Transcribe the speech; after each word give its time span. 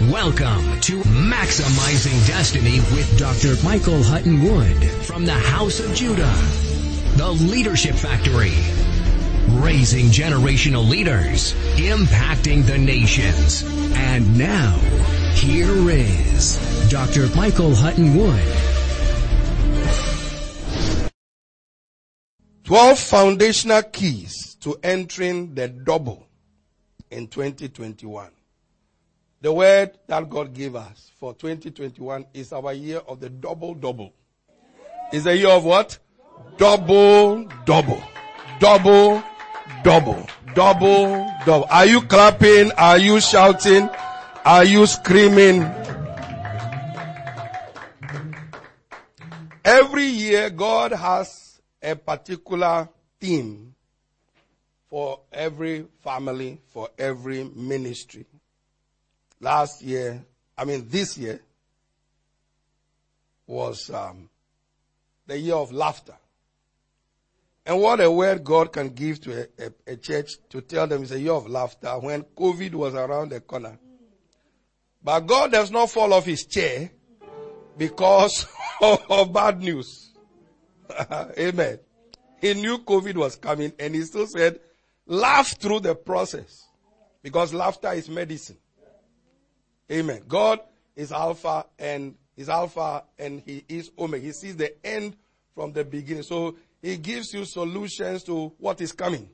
Welcome 0.00 0.80
to 0.80 1.02
Maximizing 1.02 2.26
Destiny 2.26 2.80
with 2.94 3.16
Dr. 3.16 3.54
Michael 3.64 4.02
Hutton 4.02 4.42
Wood 4.42 4.90
from 5.06 5.24
the 5.24 5.32
House 5.32 5.78
of 5.78 5.94
Judah, 5.94 6.34
the 7.16 7.30
Leadership 7.30 7.94
Factory, 7.94 8.52
raising 9.62 10.06
generational 10.06 10.86
leaders, 10.86 11.54
impacting 11.76 12.66
the 12.66 12.76
nations. 12.76 13.62
And 13.94 14.36
now, 14.36 14.76
here 15.36 15.88
is 15.88 16.88
Dr. 16.90 17.28
Michael 17.36 17.74
Hutton 17.74 18.16
Wood. 18.16 18.44
12 22.64 22.98
foundational 22.98 23.82
keys 23.84 24.56
to 24.56 24.76
entering 24.82 25.54
the 25.54 25.68
double 25.68 26.26
in 27.12 27.28
2021. 27.28 28.30
The 29.44 29.52
word 29.52 29.98
that 30.06 30.30
God 30.30 30.54
gave 30.54 30.74
us 30.74 31.12
for 31.20 31.34
2021 31.34 32.24
is 32.32 32.50
our 32.50 32.72
year 32.72 33.00
of 33.06 33.20
the 33.20 33.28
double 33.28 33.74
double. 33.74 34.14
Is 35.12 35.26
a 35.26 35.36
year 35.36 35.50
of 35.50 35.66
what? 35.66 35.98
Double 36.56 37.44
double. 37.66 38.02
Double 38.58 39.22
double. 39.82 40.26
Double 40.54 41.30
double. 41.44 41.66
Are 41.70 41.84
you 41.84 42.00
clapping? 42.00 42.72
Are 42.78 42.96
you 42.96 43.20
shouting? 43.20 43.90
Are 44.46 44.64
you 44.64 44.86
screaming? 44.86 45.60
Every 49.62 50.06
year 50.06 50.48
God 50.48 50.92
has 50.92 51.60
a 51.82 51.94
particular 51.94 52.88
theme 53.20 53.74
for 54.88 55.20
every 55.30 55.84
family, 56.02 56.62
for 56.72 56.88
every 56.98 57.44
ministry 57.44 58.24
last 59.40 59.82
year, 59.82 60.24
I 60.56 60.64
mean 60.64 60.86
this 60.88 61.18
year, 61.18 61.40
was 63.46 63.90
um, 63.90 64.28
the 65.26 65.38
year 65.38 65.54
of 65.54 65.72
laughter. 65.72 66.14
And 67.66 67.80
what 67.80 68.00
a 68.00 68.10
word 68.10 68.44
God 68.44 68.72
can 68.72 68.90
give 68.90 69.20
to 69.22 69.42
a, 69.42 69.66
a, 69.66 69.92
a, 69.92 69.96
church 69.96 70.32
to 70.50 70.60
tell 70.60 70.86
them 70.86 71.02
it's 71.02 71.12
a 71.12 71.20
year 71.20 71.32
of 71.32 71.48
laughter 71.48 71.98
when 71.98 72.22
COVID 72.22 72.74
was 72.74 72.94
around 72.94 73.30
the 73.30 73.40
corner. 73.40 73.78
But 75.02 75.20
God 75.20 75.52
does 75.52 75.70
not 75.70 75.90
fall 75.90 76.12
off 76.12 76.26
his 76.26 76.44
chair 76.44 76.90
because 77.76 78.46
of 78.82 79.32
bad 79.32 79.60
news. 79.60 80.10
Amen. 81.38 81.78
He 82.40 82.54
knew 82.54 82.78
COVID 82.78 83.14
was 83.14 83.36
coming 83.36 83.72
and 83.78 83.94
he 83.94 84.02
still 84.02 84.26
said, 84.26 84.60
laugh 85.06 85.58
through 85.58 85.80
the 85.80 85.94
process 85.94 86.66
because 87.22 87.54
laughter 87.54 87.92
is 87.92 88.08
medicine. 88.10 88.58
Amen. 89.90 90.22
God 90.26 90.60
is 90.96 91.12
Alpha 91.12 91.66
and 91.78 92.14
is 92.36 92.48
Alpha 92.48 93.04
and 93.18 93.42
He 93.44 93.64
is 93.68 93.90
Omega. 93.98 94.24
He 94.24 94.32
sees 94.32 94.56
the 94.56 94.74
end 94.84 95.16
from 95.54 95.72
the 95.72 95.84
beginning. 95.84 96.22
So 96.22 96.56
He 96.80 96.96
gives 96.96 97.32
you 97.34 97.44
solutions 97.44 98.24
to 98.24 98.52
what 98.58 98.80
is 98.80 98.92
coming 98.92 99.28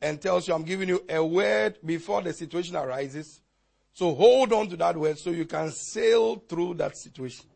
and 0.00 0.20
tells 0.20 0.48
you, 0.48 0.54
I'm 0.54 0.64
giving 0.64 0.88
you 0.88 1.04
a 1.08 1.24
word 1.24 1.78
before 1.84 2.22
the 2.22 2.32
situation 2.32 2.76
arises. 2.76 3.40
So 3.92 4.14
hold 4.14 4.52
on 4.52 4.68
to 4.68 4.76
that 4.78 4.96
word 4.96 5.18
so 5.18 5.30
you 5.30 5.44
can 5.44 5.70
sail 5.70 6.36
through 6.36 6.74
that 6.74 6.96
situation. 6.96 7.46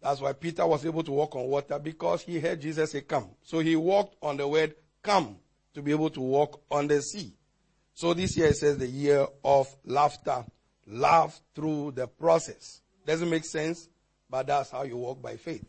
That's 0.00 0.20
why 0.20 0.32
Peter 0.34 0.66
was 0.66 0.86
able 0.86 1.02
to 1.02 1.10
walk 1.10 1.34
on 1.34 1.46
water 1.46 1.78
because 1.78 2.22
he 2.22 2.38
heard 2.38 2.60
Jesus 2.60 2.92
say, 2.92 3.00
come. 3.00 3.30
So 3.42 3.58
he 3.58 3.74
walked 3.74 4.16
on 4.22 4.36
the 4.36 4.46
word 4.46 4.74
come 5.02 5.36
to 5.74 5.82
be 5.82 5.90
able 5.90 6.10
to 6.10 6.20
walk 6.20 6.62
on 6.70 6.86
the 6.86 7.02
sea. 7.02 7.32
So 7.94 8.14
this 8.14 8.36
year 8.36 8.48
it 8.48 8.56
says 8.56 8.78
the 8.78 8.86
year 8.86 9.26
of 9.42 9.66
laughter 9.84 10.44
laugh 10.88 11.40
through 11.54 11.92
the 11.92 12.06
process. 12.06 12.80
Doesn't 13.06 13.30
make 13.30 13.44
sense, 13.44 13.88
but 14.28 14.46
that's 14.46 14.70
how 14.70 14.82
you 14.82 14.96
walk 14.96 15.22
by 15.22 15.36
faith. 15.36 15.64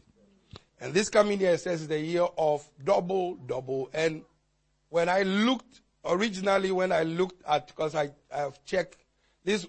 And 0.82 0.94
this 0.94 1.10
coming 1.10 1.40
year 1.40 1.58
says 1.58 1.88
the 1.88 2.00
year 2.00 2.28
of 2.38 2.68
double, 2.84 3.36
double. 3.36 3.90
And 3.94 4.24
when 4.90 5.10
I 5.10 5.24
looked, 5.24 5.82
originally 6.06 6.72
when 6.72 6.92
I 6.92 7.04
looked 7.04 7.44
at, 7.48 7.68
because 7.68 7.96
I, 7.96 8.12
I 8.34 8.38
have 8.40 8.64
checked 8.64 8.98
this, 9.44 9.68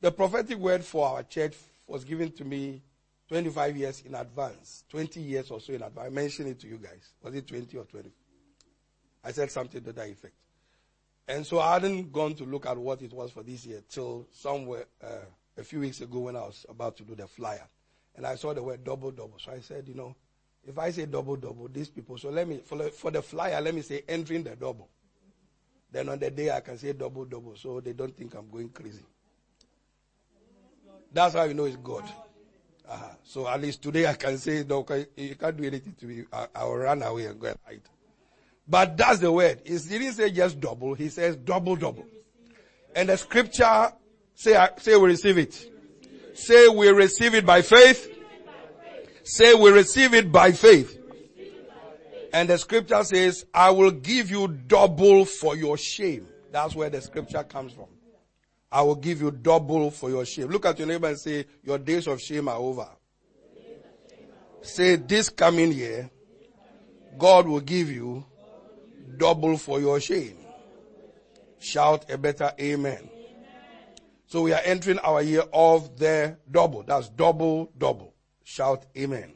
the 0.00 0.10
prophetic 0.10 0.58
word 0.58 0.84
for 0.84 1.06
our 1.06 1.22
church 1.22 1.54
was 1.86 2.04
given 2.04 2.32
to 2.32 2.44
me 2.44 2.82
25 3.28 3.76
years 3.76 4.02
in 4.06 4.14
advance, 4.14 4.84
20 4.90 5.20
years 5.20 5.50
or 5.50 5.60
so 5.60 5.72
in 5.72 5.82
advance. 5.82 6.06
I 6.06 6.10
mentioned 6.10 6.48
it 6.48 6.60
to 6.60 6.66
you 6.66 6.76
guys. 6.76 7.12
Was 7.22 7.34
it 7.34 7.46
20 7.46 7.76
or 7.76 7.84
20? 7.84 8.10
I 9.24 9.32
said 9.32 9.50
something 9.50 9.82
to 9.82 9.92
that 9.92 10.08
effect. 10.08 10.34
And 11.28 11.46
so 11.46 11.60
I 11.60 11.74
hadn't 11.74 12.12
gone 12.12 12.34
to 12.34 12.44
look 12.44 12.66
at 12.66 12.76
what 12.76 13.02
it 13.02 13.12
was 13.12 13.30
for 13.30 13.42
this 13.42 13.64
year 13.64 13.82
till 13.88 14.26
somewhere 14.32 14.86
uh, 15.02 15.24
a 15.56 15.62
few 15.62 15.80
weeks 15.80 16.00
ago 16.00 16.20
when 16.20 16.36
I 16.36 16.40
was 16.40 16.66
about 16.68 16.96
to 16.96 17.04
do 17.04 17.14
the 17.14 17.26
flyer. 17.26 17.66
And 18.16 18.26
I 18.26 18.34
saw 18.34 18.52
the 18.52 18.62
word 18.62 18.84
double 18.84 19.10
double. 19.10 19.38
So 19.38 19.52
I 19.52 19.60
said, 19.60 19.88
you 19.88 19.94
know, 19.94 20.16
if 20.64 20.78
I 20.78 20.90
say 20.90 21.06
double 21.06 21.36
double, 21.36 21.68
these 21.68 21.88
people, 21.88 22.18
so 22.18 22.30
let 22.30 22.46
me, 22.48 22.60
for 22.64 22.76
the, 22.78 22.90
for 22.90 23.10
the 23.10 23.22
flyer, 23.22 23.60
let 23.60 23.74
me 23.74 23.82
say 23.82 24.02
entering 24.08 24.44
the 24.44 24.56
double. 24.56 24.88
Then 25.90 26.08
on 26.08 26.18
the 26.18 26.30
day 26.30 26.50
I 26.50 26.60
can 26.60 26.78
say 26.78 26.92
double 26.92 27.24
double 27.24 27.54
so 27.56 27.80
they 27.80 27.92
don't 27.92 28.16
think 28.16 28.34
I'm 28.34 28.50
going 28.50 28.70
crazy. 28.70 29.04
That's 31.12 31.34
how 31.34 31.44
you 31.44 31.54
know 31.54 31.64
it's 31.64 31.76
God. 31.76 32.04
Uh-huh. 32.88 33.04
So 33.22 33.48
at 33.48 33.60
least 33.60 33.82
today 33.82 34.06
I 34.06 34.14
can 34.14 34.38
say, 34.38 34.64
no, 34.66 34.84
you 35.16 35.36
can't 35.36 35.56
do 35.56 35.64
anything 35.64 35.94
to 36.00 36.06
me. 36.06 36.24
I, 36.32 36.46
I 36.54 36.64
will 36.64 36.78
run 36.78 37.02
away 37.02 37.26
and 37.26 37.38
go 37.38 37.48
and 37.48 37.58
hide. 37.64 37.82
But 38.66 38.96
that's 38.96 39.18
the 39.18 39.32
word. 39.32 39.60
He 39.64 39.76
didn't 39.76 40.12
say 40.12 40.30
just 40.30 40.60
double. 40.60 40.94
He 40.94 41.08
says 41.08 41.36
double, 41.36 41.76
double. 41.76 42.06
And 42.94 43.08
the 43.08 43.16
scripture 43.16 43.92
say, 44.34 44.66
say 44.78 44.96
we 44.96 45.08
receive 45.08 45.38
it. 45.38 45.68
Say 46.34 46.68
we 46.68 46.88
receive 46.88 47.34
it 47.34 47.44
by 47.44 47.62
faith. 47.62 48.08
Say 49.24 49.54
we 49.54 49.70
receive 49.70 50.14
it 50.14 50.32
by 50.32 50.52
faith. 50.52 50.98
And 52.32 52.48
the 52.48 52.56
scripture 52.56 53.04
says, 53.04 53.44
I 53.52 53.70
will 53.70 53.90
give 53.90 54.30
you 54.30 54.48
double 54.48 55.26
for 55.26 55.54
your 55.54 55.76
shame. 55.76 56.26
That's 56.50 56.74
where 56.74 56.88
the 56.88 57.00
scripture 57.02 57.44
comes 57.44 57.72
from. 57.72 57.86
I 58.70 58.80
will 58.82 58.96
give 58.96 59.20
you 59.20 59.30
double 59.30 59.90
for 59.90 60.08
your 60.08 60.24
shame. 60.24 60.48
Look 60.48 60.64
at 60.64 60.78
your 60.78 60.88
neighbor 60.88 61.08
and 61.08 61.20
say, 61.20 61.44
your 61.62 61.76
days 61.76 62.06
of 62.06 62.20
shame 62.22 62.48
are 62.48 62.56
over. 62.56 62.88
Say, 64.62 64.96
this 64.96 65.28
coming 65.28 65.72
year, 65.72 66.10
God 67.18 67.46
will 67.46 67.60
give 67.60 67.90
you 67.90 68.24
double 69.18 69.56
for 69.56 69.80
your 69.80 70.00
shame. 70.00 70.36
Shout 71.58 72.10
a 72.10 72.18
better 72.18 72.52
amen. 72.60 73.08
So 74.26 74.42
we 74.42 74.52
are 74.52 74.60
entering 74.64 74.98
our 75.00 75.22
year 75.22 75.44
of 75.52 75.98
the 75.98 76.36
double. 76.50 76.82
That's 76.82 77.08
double, 77.10 77.70
double. 77.76 78.14
Shout 78.44 78.86
amen. 78.96 79.34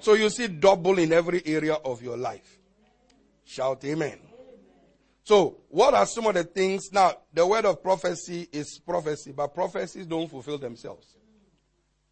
So 0.00 0.14
you 0.14 0.28
see 0.30 0.48
double 0.48 0.98
in 0.98 1.12
every 1.12 1.42
area 1.46 1.74
of 1.74 2.02
your 2.02 2.16
life. 2.16 2.58
Shout 3.44 3.84
amen. 3.84 4.18
So 5.24 5.58
what 5.68 5.94
are 5.94 6.06
some 6.06 6.26
of 6.26 6.34
the 6.34 6.44
things? 6.44 6.90
Now, 6.92 7.12
the 7.32 7.46
word 7.46 7.64
of 7.64 7.82
prophecy 7.82 8.48
is 8.52 8.80
prophecy, 8.84 9.32
but 9.32 9.54
prophecies 9.54 10.06
don't 10.06 10.28
fulfill 10.28 10.58
themselves. 10.58 11.16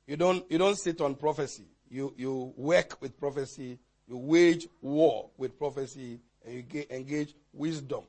You 0.06 0.17
don't, 0.17 0.49
you 0.50 0.58
don't 0.58 0.79
sit 0.79 1.00
on 1.00 1.17
prophecy. 1.17 1.67
You, 1.90 2.14
you 2.17 2.55
work 2.56 3.00
with 3.00 3.19
prophecy. 3.19 3.79
You 4.06 4.17
wage 4.17 4.69
war 4.81 5.31
with 5.37 5.58
prophecy 5.58 6.20
and 6.44 6.64
you 6.72 6.84
engage 6.90 7.34
wisdom 7.52 8.02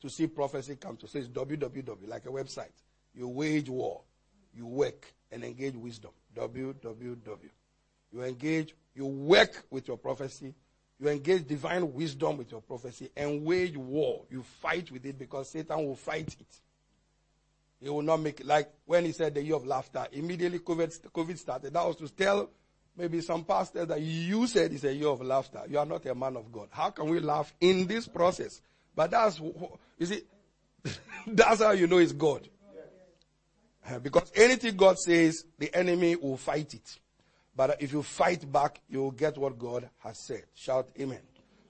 to 0.00 0.10
see 0.10 0.26
prophecy 0.26 0.76
come 0.76 0.96
to. 0.96 1.08
So 1.08 1.18
it's 1.18 1.28
www, 1.28 2.08
like 2.08 2.26
a 2.26 2.30
website. 2.30 2.72
You 3.14 3.28
wage 3.28 3.68
war, 3.68 4.02
you 4.54 4.66
work 4.66 5.12
and 5.30 5.44
engage 5.44 5.76
wisdom. 5.76 6.10
www. 6.36 7.38
You 8.12 8.22
engage, 8.22 8.74
you 8.94 9.06
work 9.06 9.64
with 9.70 9.88
your 9.88 9.96
prophecy, 9.96 10.54
you 11.00 11.08
engage 11.08 11.46
divine 11.46 11.92
wisdom 11.92 12.36
with 12.36 12.52
your 12.52 12.60
prophecy 12.60 13.10
and 13.16 13.44
wage 13.44 13.76
war. 13.76 14.24
You 14.30 14.42
fight 14.42 14.90
with 14.90 15.04
it 15.06 15.18
because 15.18 15.50
Satan 15.50 15.78
will 15.78 15.96
fight 15.96 16.36
it. 16.38 16.60
He 17.80 17.88
will 17.88 18.02
not 18.02 18.18
make 18.20 18.40
it. 18.40 18.46
Like 18.46 18.70
when 18.84 19.04
he 19.04 19.12
said 19.12 19.34
the 19.34 19.42
year 19.42 19.56
of 19.56 19.66
laughter, 19.66 20.06
immediately 20.12 20.60
COVID, 20.60 21.00
COVID 21.10 21.38
started. 21.38 21.72
That 21.72 21.84
was 21.84 21.96
to 21.96 22.08
tell 22.08 22.50
maybe 22.96 23.20
some 23.20 23.44
pastors 23.44 23.86
that 23.88 24.00
you 24.00 24.46
said 24.46 24.72
is 24.72 24.84
a 24.84 24.92
year 24.92 25.08
of 25.08 25.22
laughter. 25.22 25.62
You 25.68 25.78
are 25.78 25.86
not 25.86 26.04
a 26.06 26.14
man 26.14 26.36
of 26.36 26.52
God. 26.52 26.68
How 26.70 26.90
can 26.90 27.08
we 27.08 27.20
laugh 27.20 27.52
in 27.60 27.86
this 27.86 28.06
process? 28.06 28.60
But 28.94 29.10
that's, 29.10 29.40
you 29.40 30.06
see, 30.06 30.22
that's 31.26 31.62
how 31.62 31.72
you 31.72 31.86
know 31.86 31.98
it's 31.98 32.12
God. 32.12 32.48
Eh, 33.86 33.98
because 33.98 34.30
anything 34.34 34.76
God 34.76 34.98
says, 34.98 35.44
the 35.58 35.74
enemy 35.74 36.16
will 36.16 36.36
fight 36.36 36.74
it. 36.74 36.98
But 37.54 37.82
if 37.82 37.92
you 37.92 38.02
fight 38.02 38.50
back, 38.50 38.80
you'll 38.88 39.10
get 39.10 39.36
what 39.36 39.58
God 39.58 39.88
has 39.98 40.18
said. 40.18 40.44
Shout 40.54 40.88
amen. 40.98 41.20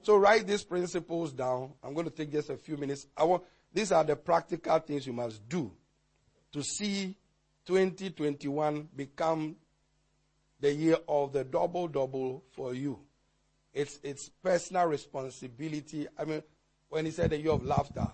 So 0.03 0.17
write 0.17 0.47
these 0.47 0.65
principles 0.65 1.33
down. 1.33 1.73
I'm 1.83 1.95
going 1.95 2.07
to 2.07 2.13
take 2.13 2.31
just 2.31 2.51
a 2.51 2.57
few 2.57 2.77
minutes. 2.77 3.07
I 3.17 3.25
want, 3.25 3.45
these 3.73 3.93
are 3.93 4.05
the 4.05 4.17
practical 4.17 4.79
things 4.81 5.07
you 5.07 5.13
must 5.13 5.49
do 5.49 5.73
to 6.53 6.63
see 6.63 7.17
2021 7.67 8.89
become 8.95 9.57
the 10.63 10.73
year 10.73 10.97
of 11.09 11.33
the 11.33 11.43
double 11.45 11.89
double 11.89 12.45
for 12.53 12.73
you. 12.73 12.99
It's, 13.75 13.99
it's 14.05 14.29
personal 14.29 14.87
responsibility. 14.87 16.07
I 16.17 16.25
mean, 16.25 16.43
when 16.89 17.05
he 17.05 17.11
said 17.11 17.31
the 17.31 17.39
year 17.39 17.51
of 17.51 17.65
laughter, 17.65 18.07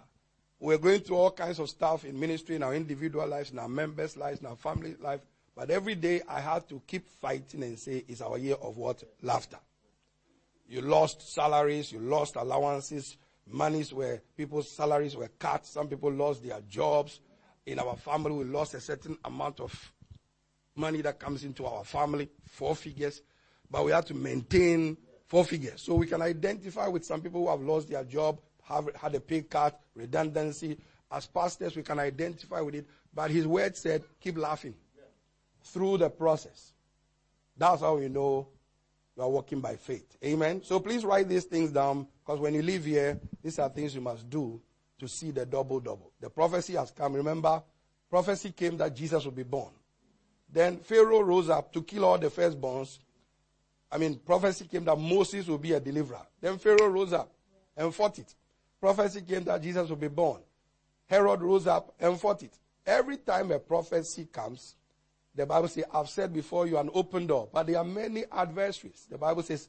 we're 0.58 0.78
going 0.78 1.00
through 1.00 1.16
all 1.16 1.30
kinds 1.30 1.58
of 1.58 1.68
stuff 1.68 2.04
in 2.04 2.18
ministry, 2.18 2.56
in 2.56 2.62
our 2.62 2.74
individual 2.74 3.26
lives, 3.28 3.50
in 3.50 3.58
our 3.58 3.68
members' 3.68 4.16
lives, 4.16 4.40
in 4.40 4.46
our 4.46 4.56
family 4.56 4.96
life. 4.98 5.20
But 5.54 5.70
every 5.70 5.94
day 5.94 6.22
I 6.26 6.40
have 6.40 6.66
to 6.68 6.80
keep 6.86 7.06
fighting 7.20 7.62
and 7.62 7.78
say 7.78 8.04
it's 8.08 8.22
our 8.22 8.38
year 8.38 8.54
of 8.54 8.78
what? 8.78 9.02
Laughter. 9.20 9.58
You 10.66 10.80
lost 10.80 11.34
salaries, 11.34 11.92
you 11.92 11.98
lost 11.98 12.36
allowances, 12.36 13.18
monies 13.46 13.92
where 13.92 14.22
people's 14.36 14.70
salaries 14.70 15.16
were 15.16 15.30
cut, 15.38 15.66
some 15.66 15.88
people 15.88 16.10
lost 16.12 16.42
their 16.42 16.60
jobs. 16.68 17.20
In 17.66 17.78
our 17.78 17.96
family, 17.96 18.32
we 18.32 18.44
lost 18.44 18.72
a 18.72 18.80
certain 18.80 19.18
amount 19.24 19.60
of 19.60 19.92
money 20.78 21.02
that 21.02 21.18
comes 21.18 21.44
into 21.44 21.66
our 21.66 21.84
family, 21.84 22.28
four 22.46 22.74
figures, 22.74 23.22
but 23.70 23.84
we 23.84 23.90
have 23.90 24.06
to 24.06 24.14
maintain 24.14 24.96
four 25.26 25.44
figures. 25.44 25.82
So 25.82 25.94
we 25.94 26.06
can 26.06 26.22
identify 26.22 26.88
with 26.88 27.04
some 27.04 27.20
people 27.20 27.42
who 27.42 27.50
have 27.50 27.60
lost 27.60 27.88
their 27.88 28.04
job, 28.04 28.40
have 28.64 28.88
had 28.94 29.14
a 29.14 29.20
pay 29.20 29.42
cut, 29.42 29.78
redundancy. 29.94 30.78
As 31.10 31.26
pastors, 31.26 31.76
we 31.76 31.82
can 31.82 31.98
identify 31.98 32.60
with 32.60 32.74
it, 32.74 32.86
but 33.14 33.30
his 33.30 33.46
word 33.46 33.76
said, 33.76 34.04
keep 34.20 34.36
laughing 34.38 34.74
through 35.62 35.98
the 35.98 36.10
process. 36.10 36.72
That's 37.56 37.80
how 37.80 37.98
you 37.98 38.08
know 38.08 38.48
you 39.16 39.22
are 39.22 39.28
walking 39.28 39.60
by 39.60 39.76
faith. 39.76 40.16
Amen. 40.24 40.62
So 40.62 40.80
please 40.80 41.04
write 41.04 41.28
these 41.28 41.44
things 41.44 41.70
down 41.70 42.06
because 42.24 42.40
when 42.40 42.54
you 42.54 42.62
leave 42.62 42.84
here, 42.84 43.18
these 43.42 43.58
are 43.58 43.68
things 43.68 43.94
you 43.94 44.00
must 44.00 44.28
do 44.30 44.60
to 44.98 45.08
see 45.08 45.30
the 45.30 45.44
double 45.44 45.80
double. 45.80 46.12
The 46.20 46.30
prophecy 46.30 46.74
has 46.74 46.90
come. 46.90 47.14
Remember, 47.14 47.62
prophecy 48.10 48.52
came 48.52 48.76
that 48.78 48.94
Jesus 48.94 49.24
would 49.24 49.36
be 49.36 49.42
born. 49.42 49.72
Then 50.50 50.78
Pharaoh 50.78 51.20
rose 51.20 51.48
up 51.50 51.72
to 51.74 51.82
kill 51.82 52.04
all 52.04 52.18
the 52.18 52.28
firstborns. 52.28 52.98
I 53.90 53.98
mean, 53.98 54.18
prophecy 54.18 54.66
came 54.66 54.84
that 54.84 54.98
Moses 54.98 55.46
will 55.46 55.58
be 55.58 55.72
a 55.72 55.80
deliverer. 55.80 56.22
Then 56.40 56.58
Pharaoh 56.58 56.88
rose 56.88 57.12
up 57.12 57.32
and 57.76 57.94
fought 57.94 58.18
it. 58.18 58.34
Prophecy 58.80 59.22
came 59.22 59.44
that 59.44 59.62
Jesus 59.62 59.88
will 59.88 59.96
be 59.96 60.08
born. 60.08 60.40
Herod 61.06 61.40
rose 61.40 61.66
up 61.66 61.94
and 61.98 62.20
fought 62.20 62.42
it. 62.42 62.52
Every 62.86 63.16
time 63.16 63.50
a 63.50 63.58
prophecy 63.58 64.28
comes, 64.30 64.76
the 65.34 65.46
Bible 65.46 65.68
says, 65.68 65.84
I've 65.92 66.08
said 66.08 66.32
before 66.32 66.66
you 66.66 66.78
an 66.78 66.90
open 66.92 67.26
door, 67.26 67.48
but 67.52 67.66
there 67.66 67.78
are 67.78 67.84
many 67.84 68.24
adversaries. 68.30 69.06
The 69.10 69.18
Bible 69.18 69.42
says, 69.42 69.68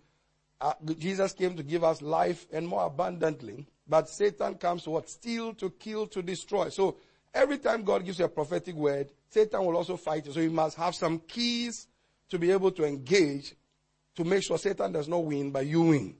uh, 0.61 0.73
Jesus 0.97 1.31
came 1.33 1.55
to 1.55 1.63
give 1.63 1.83
us 1.83 2.01
life 2.01 2.47
and 2.51 2.67
more 2.67 2.85
abundantly, 2.85 3.67
but 3.87 4.09
Satan 4.09 4.55
comes 4.55 4.83
to 4.83 4.91
what? 4.91 5.09
Steal, 5.09 5.53
to 5.55 5.69
kill, 5.69 6.07
to 6.07 6.21
destroy. 6.21 6.69
So 6.69 6.97
every 7.33 7.57
time 7.57 7.83
God 7.83 8.03
gives 8.05 8.19
you 8.19 8.25
a 8.25 8.29
prophetic 8.29 8.75
word, 8.75 9.11
Satan 9.29 9.65
will 9.65 9.77
also 9.77 9.95
fight 9.97 10.25
you. 10.25 10.31
So 10.31 10.39
you 10.39 10.51
must 10.51 10.77
have 10.77 10.95
some 10.95 11.19
keys 11.19 11.87
to 12.29 12.39
be 12.39 12.51
able 12.51 12.71
to 12.71 12.85
engage 12.85 13.55
to 14.15 14.23
make 14.23 14.43
sure 14.43 14.57
Satan 14.57 14.91
does 14.91 15.07
not 15.07 15.23
win, 15.23 15.51
but 15.51 15.65
you 15.65 15.81
win. 15.81 16.15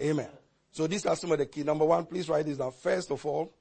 Amen. 0.00 0.28
So 0.70 0.86
these 0.86 1.06
are 1.06 1.16
some 1.16 1.32
of 1.32 1.38
the 1.38 1.46
key. 1.46 1.62
Number 1.62 1.84
one, 1.84 2.04
please 2.04 2.28
write 2.28 2.46
this 2.46 2.58
down. 2.58 2.70
First 2.70 3.10
of 3.10 3.24
all, 3.24 3.52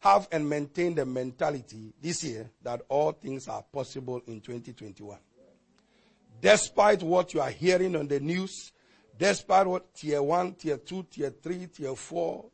have 0.00 0.28
and 0.30 0.48
maintain 0.48 0.94
the 0.94 1.06
mentality 1.06 1.94
this 2.00 2.22
year 2.22 2.50
that 2.62 2.82
all 2.88 3.12
things 3.12 3.48
are 3.48 3.62
possible 3.62 4.20
in 4.26 4.40
2021. 4.40 5.18
Despite 6.40 7.02
what 7.02 7.32
you 7.32 7.40
are 7.40 7.50
hearing 7.50 7.96
on 7.96 8.06
the 8.06 8.20
news, 8.20 8.72
despite 9.18 9.66
what 9.66 9.94
tier 9.94 10.22
1, 10.22 10.54
tier 10.54 10.76
2, 10.76 11.06
tier 11.10 11.30
3, 11.42 11.66
tier 11.68 11.96
4, 11.96 12.44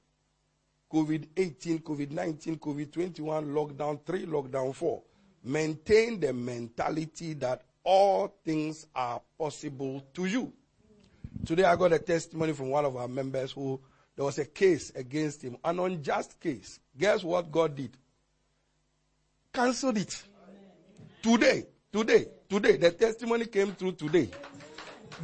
COVID 0.93 1.27
18, 1.37 1.79
COVID 1.79 2.11
19, 2.11 2.59
COVID 2.59 2.93
21, 2.93 3.47
lockdown 3.47 3.99
3, 4.05 4.27
lockdown 4.27 4.75
4, 4.75 5.03
maintain 5.45 6.21
the 6.21 6.33
mentality 6.33 7.33
that 7.35 7.63
all 7.83 8.35
things 8.45 8.87
are 8.95 9.21
possible 9.39 10.05
to 10.13 10.27
you. 10.27 10.53
Today 11.47 11.65
I 11.65 11.77
got 11.77 11.93
a 11.95 11.99
testimony 11.99 12.53
from 12.53 12.69
one 12.69 12.85
of 12.85 12.97
our 12.97 13.09
members 13.09 13.53
who 13.53 13.81
there 14.15 14.25
was 14.27 14.39
a 14.39 14.45
case 14.45 14.93
against 14.95 15.43
him, 15.43 15.57
an 15.65 15.79
unjust 15.79 16.39
case. 16.39 16.79
Guess 16.99 17.25
what 17.25 17.51
God 17.51 17.75
did? 17.75 17.97
Cancelled 19.53 19.97
it. 19.97 20.23
Today, 21.23 21.65
today, 21.91 22.27
today, 22.51 22.77
the 22.77 22.91
testimony 22.91 23.47
came 23.47 23.73
through 23.73 23.93
today. 23.93 24.29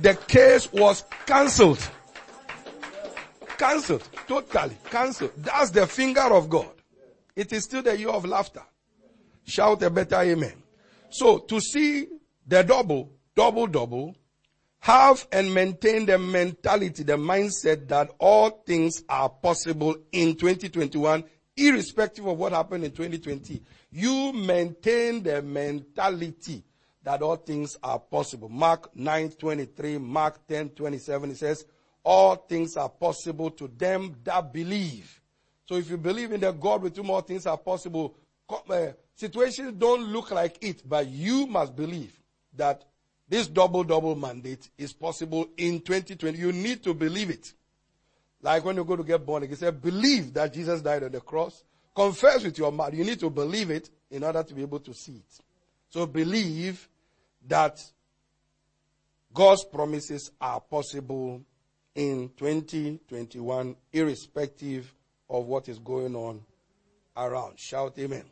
The 0.01 0.15
case 0.15 0.73
was 0.73 1.05
cancelled. 1.27 1.91
Cancelled. 3.59 4.09
Totally 4.27 4.77
cancelled. 4.89 5.33
That's 5.37 5.71
the 5.71 5.87
finger 5.87 6.21
of 6.21 6.49
God. 6.49 6.71
It 7.35 7.53
is 7.53 7.65
still 7.65 7.83
the 7.83 7.99
year 7.99 8.09
of 8.09 8.25
laughter. 8.25 8.63
Shout 9.45 9.83
a 9.83 9.91
better 9.91 10.17
amen. 10.17 10.63
So 11.11 11.39
to 11.39 11.61
see 11.61 12.07
the 12.47 12.63
double, 12.63 13.11
double, 13.35 13.67
double, 13.67 14.15
have 14.81 15.27
and 15.33 15.53
maintain 15.53 16.07
the 16.07 16.19
mentality, 16.19 17.03
the 17.03 17.17
mindset 17.17 17.89
that 17.89 18.11
all 18.19 18.51
things 18.65 19.03
are 19.09 19.29
possible 19.29 19.97
in 20.13 20.37
2021, 20.37 21.25
irrespective 21.57 22.27
of 22.27 22.39
what 22.39 22.53
happened 22.53 22.85
in 22.85 22.93
2020. 22.93 23.63
You 23.91 24.33
maintain 24.33 25.23
the 25.23 25.43
mentality 25.43 26.63
that 27.03 27.23
all 27.23 27.37
things 27.37 27.77
are 27.83 27.99
possible. 27.99 28.49
Mark 28.49 28.95
9:23, 28.95 29.99
Mark 30.01 30.47
10:27 30.47 31.31
it 31.31 31.37
says, 31.39 31.65
all 32.05 32.37
things 32.37 32.77
are 32.77 32.89
possible 32.89 33.51
to 33.51 33.69
them 33.69 34.17
that 34.25 34.53
believe. 34.53 35.21
So 35.67 35.77
if 35.77 35.91
you 35.91 35.99
believe 35.99 36.33
in 36.33 36.41
the 36.41 36.53
God 36.53 36.83
with 36.83 36.97
whom 36.97 37.11
all 37.11 37.21
things 37.21 37.47
are 37.47 37.59
possible, 37.59 38.15
uh, 38.71 38.89
situations 39.15 39.75
don't 39.77 40.09
look 40.09 40.31
like 40.31 40.57
it, 40.63 40.89
but 40.89 41.07
you 41.09 41.47
must 41.47 41.77
believe 41.77 42.19
that 42.57 42.85
this 43.29 43.47
double 43.47 43.85
double 43.85 44.17
mandate 44.17 44.71
is 44.79 44.93
possible 44.93 45.49
in 45.59 45.81
2020. 45.81 46.39
You 46.39 46.53
need 46.53 46.83
to 46.85 46.95
believe 46.95 47.29
it. 47.31 47.53
Like 48.41 48.65
when 48.65 48.77
you 48.77 48.85
go 48.85 48.97
to 48.97 49.05
get 49.05 49.25
born 49.27 49.43
again, 49.43 49.57
say, 49.57 49.71
believe 49.71 50.33
that 50.35 50.55
Jesus 50.55 50.81
died 50.81 51.03
on 51.03 51.13
the 51.13 51.21
cross. 51.21 51.63
Confess 51.95 52.45
with 52.45 52.57
your 52.57 52.73
mouth. 52.73 52.95
You 52.95 53.05
need 53.05 53.21
to 53.21 53.29
believe 53.29 53.71
it 53.71 53.91
in 54.11 54.25
order 54.25 54.43
to 54.43 54.55
be 54.55 54.63
able 54.63 54.79
to 54.81 54.95
see 54.95 55.17
it. 55.17 55.41
So 55.91 56.07
believe 56.07 56.89
that 57.47 57.83
God's 59.35 59.65
promises 59.65 60.31
are 60.41 60.61
possible 60.61 61.43
in 61.99 62.31
2021, 62.37 63.75
irrespective 63.93 64.95
of 65.29 65.47
what 65.47 65.69
is 65.69 65.81
going 65.81 66.15
on 66.15 66.41
around. 67.17 67.59
Shout 67.59 67.99
amen. 67.99 68.23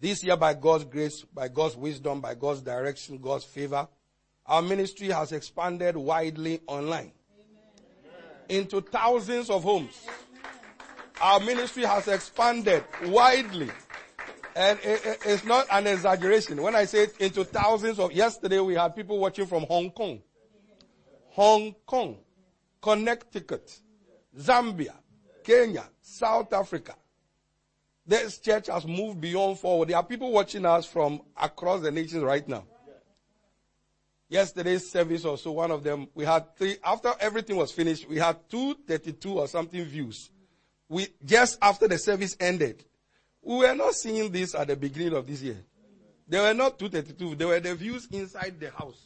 This 0.00 0.22
year, 0.22 0.36
by 0.36 0.54
God's 0.54 0.84
grace, 0.84 1.22
by 1.34 1.48
God's 1.48 1.76
wisdom, 1.76 2.20
by 2.20 2.36
God's 2.36 2.62
direction, 2.62 3.18
God's 3.18 3.42
favor, 3.44 3.88
our 4.46 4.62
ministry 4.62 5.08
has 5.08 5.32
expanded 5.32 5.96
widely 5.96 6.60
online 6.68 7.10
into 8.48 8.82
thousands 8.82 9.50
of 9.50 9.64
homes. 9.64 10.06
Our 11.20 11.40
ministry 11.40 11.82
has 11.86 12.06
expanded 12.06 12.84
widely. 13.06 13.68
And 14.54 14.78
it's 14.84 15.44
not 15.44 15.66
an 15.72 15.88
exaggeration. 15.88 16.62
When 16.62 16.76
I 16.76 16.84
say 16.84 17.08
into 17.18 17.42
thousands 17.42 17.98
of, 17.98 18.12
yesterday 18.12 18.60
we 18.60 18.74
had 18.74 18.94
people 18.94 19.18
watching 19.18 19.46
from 19.46 19.64
Hong 19.64 19.90
Kong, 19.90 20.22
Hong 21.30 21.74
Kong, 21.84 22.18
Connecticut, 22.80 23.80
Zambia, 24.38 24.94
Kenya, 25.44 25.84
South 26.00 26.52
Africa, 26.52 26.94
this 28.06 28.38
church 28.38 28.68
has 28.68 28.86
moved 28.86 29.20
beyond 29.20 29.58
forward. 29.58 29.88
There 29.88 29.96
are 29.96 30.02
people 30.02 30.32
watching 30.32 30.64
us 30.64 30.86
from 30.86 31.20
across 31.36 31.82
the 31.82 31.90
nations 31.90 32.22
right 32.22 32.46
now. 32.48 32.64
Yesterday's 34.30 34.90
service 34.90 35.24
or 35.24 35.36
so, 35.38 35.52
one 35.52 35.70
of 35.70 35.82
them, 35.82 36.08
we 36.14 36.24
had 36.24 36.56
three, 36.56 36.76
after 36.84 37.12
everything 37.20 37.56
was 37.56 37.70
finished, 37.70 38.08
we 38.08 38.16
had 38.16 38.36
232 38.50 39.38
or 39.38 39.48
something 39.48 39.84
views. 39.84 40.30
We, 40.88 41.08
just 41.24 41.58
after 41.60 41.86
the 41.88 41.98
service 41.98 42.36
ended. 42.40 42.84
We 43.42 43.58
were 43.58 43.74
not 43.74 43.94
seeing 43.94 44.30
this 44.30 44.54
at 44.54 44.68
the 44.68 44.76
beginning 44.76 45.14
of 45.14 45.26
this 45.26 45.42
year. 45.42 45.58
There 46.26 46.42
were 46.42 46.54
not 46.54 46.78
232, 46.78 47.36
there 47.36 47.48
were 47.48 47.60
the 47.60 47.74
views 47.74 48.06
inside 48.10 48.60
the 48.60 48.70
house. 48.70 49.02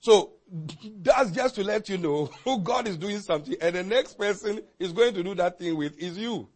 So, 0.00 0.34
that's 0.48 1.30
just 1.32 1.56
to 1.56 1.64
let 1.64 1.88
you 1.88 1.98
know 1.98 2.26
who 2.44 2.60
God 2.60 2.86
is 2.86 2.96
doing 2.96 3.20
something 3.20 3.56
and 3.60 3.74
the 3.74 3.82
next 3.82 4.16
person 4.16 4.60
is 4.78 4.92
going 4.92 5.14
to 5.14 5.22
do 5.22 5.34
that 5.34 5.58
thing 5.58 5.76
with 5.76 5.98
is 5.98 6.16
you. 6.16 6.48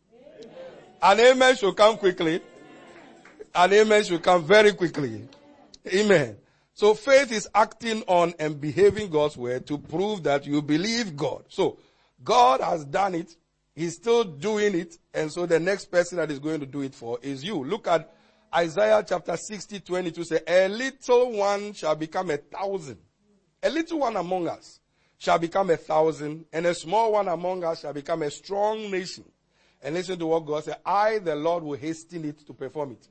An 1.02 1.18
amen 1.18 1.56
should 1.56 1.76
come 1.76 1.96
quickly. 1.96 2.40
An 3.54 3.72
amen 3.72 4.04
should 4.04 4.22
come 4.22 4.44
very 4.44 4.72
quickly. 4.72 5.26
Amen. 5.92 6.36
So 6.74 6.94
faith 6.94 7.32
is 7.32 7.48
acting 7.54 8.02
on 8.06 8.34
and 8.38 8.60
behaving 8.60 9.10
God's 9.10 9.36
word 9.36 9.66
to 9.66 9.78
prove 9.78 10.22
that 10.22 10.46
you 10.46 10.62
believe 10.62 11.16
God. 11.16 11.44
So 11.48 11.78
God 12.22 12.60
has 12.60 12.84
done 12.84 13.14
it. 13.14 13.34
He's 13.74 13.96
still 13.96 14.24
doing 14.24 14.74
it. 14.74 14.98
And 15.12 15.32
so 15.32 15.46
the 15.46 15.58
next 15.58 15.86
person 15.86 16.18
that 16.18 16.30
is 16.30 16.38
going 16.38 16.60
to 16.60 16.66
do 16.66 16.82
it 16.82 16.94
for 16.94 17.18
is 17.22 17.42
you. 17.42 17.64
Look 17.64 17.88
at 17.88 18.12
Isaiah 18.54 19.04
chapter 19.06 19.36
60, 19.36 19.80
22 19.80 20.24
say, 20.24 20.40
A 20.46 20.68
little 20.68 21.32
one 21.32 21.72
shall 21.72 21.96
become 21.96 22.30
a 22.30 22.36
thousand. 22.36 22.98
A 23.62 23.70
little 23.70 24.00
one 24.00 24.16
among 24.16 24.48
us 24.48 24.80
shall 25.18 25.38
become 25.38 25.70
a 25.70 25.76
thousand, 25.76 26.46
and 26.52 26.66
a 26.66 26.74
small 26.74 27.12
one 27.12 27.28
among 27.28 27.62
us 27.64 27.80
shall 27.80 27.92
become 27.92 28.22
a 28.22 28.30
strong 28.30 28.90
nation. 28.90 29.24
And 29.82 29.94
listen 29.94 30.18
to 30.18 30.26
what 30.26 30.46
God 30.46 30.64
said. 30.64 30.76
I, 30.84 31.18
the 31.18 31.34
Lord, 31.34 31.62
will 31.62 31.76
hasten 31.76 32.24
it 32.24 32.46
to 32.46 32.52
perform 32.52 32.92
it. 32.92 33.08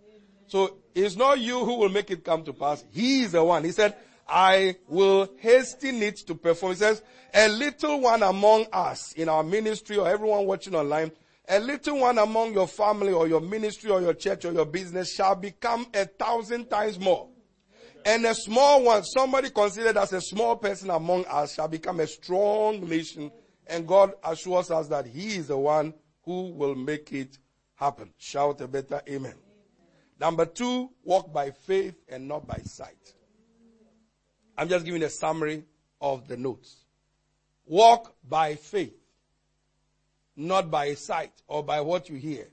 So 0.48 0.78
it's 0.96 1.16
not 1.16 1.40
you 1.40 1.64
who 1.64 1.76
will 1.76 1.90
make 1.90 2.10
it 2.10 2.24
come 2.24 2.44
to 2.44 2.54
pass. 2.54 2.84
He 2.92 3.24
is 3.24 3.34
the 3.34 3.44
one. 3.44 3.64
He 3.64 3.72
said, 3.72 3.96
I 4.28 4.76
will 4.88 5.30
hasten 5.38 6.02
it 6.02 6.18
to 6.28 6.36
perform. 6.36 6.74
He 6.74 6.80
says, 6.80 7.02
a 7.34 7.48
little 7.48 8.02
one 8.02 8.24
among 8.24 8.66
us 8.74 9.14
in 9.14 9.30
our 9.30 9.44
ministry 9.44 9.98
or 9.98 10.08
everyone 10.08 10.46
watching 10.46 10.74
online 10.76 11.12
a 11.50 11.60
little 11.60 11.98
one 11.98 12.20
among 12.20 12.54
your 12.54 12.68
family 12.68 13.12
or 13.12 13.28
your 13.28 13.42
ministry 13.42 13.90
or 13.90 14.02
your 14.02 14.14
church 14.14 14.46
or 14.46 14.54
your 14.54 14.66
business 14.66 15.12
shall 15.12 15.34
become 15.34 15.88
a 15.96 16.06
thousand 16.06 16.70
times 16.70 17.00
more. 17.00 17.28
And 18.10 18.26
a 18.26 18.34
small 18.34 18.82
one, 18.82 19.04
somebody 19.04 19.52
considered 19.52 19.96
as 19.96 20.12
a 20.14 20.20
small 20.20 20.56
person 20.56 20.90
among 20.90 21.26
us 21.26 21.54
shall 21.54 21.68
become 21.68 22.00
a 22.00 22.08
strong 22.08 22.90
nation. 22.90 23.30
And 23.68 23.88
God 23.88 24.14
assures 24.24 24.72
us 24.72 24.88
that 24.88 25.06
He 25.06 25.36
is 25.36 25.50
the 25.50 25.58
one 25.60 25.94
who 26.24 26.50
will 26.54 26.74
make 26.74 27.14
it 27.14 27.38
happen. 27.76 28.12
Shout 28.18 28.62
a 28.62 28.68
better 28.68 29.00
amen. 29.08 29.36
Number 30.20 30.48
two, 30.48 30.90
walk 31.04 31.32
by 31.32 31.52
faith 31.52 31.94
and 32.08 32.28
not 32.28 32.48
by 32.48 32.58
sight. 32.64 33.14
I'm 34.58 34.70
just 34.70 34.86
giving 34.86 35.04
a 35.04 35.10
summary 35.12 35.66
of 36.02 36.28
the 36.28 36.36
notes. 36.36 36.78
Walk 37.68 38.16
by 38.28 38.56
faith 38.56 38.96
not 40.36 40.72
by 40.72 40.96
sight 40.96 41.34
or 41.48 41.64
by 41.64 41.82
what 41.82 42.10
you 42.10 42.16
hear. 42.16 42.48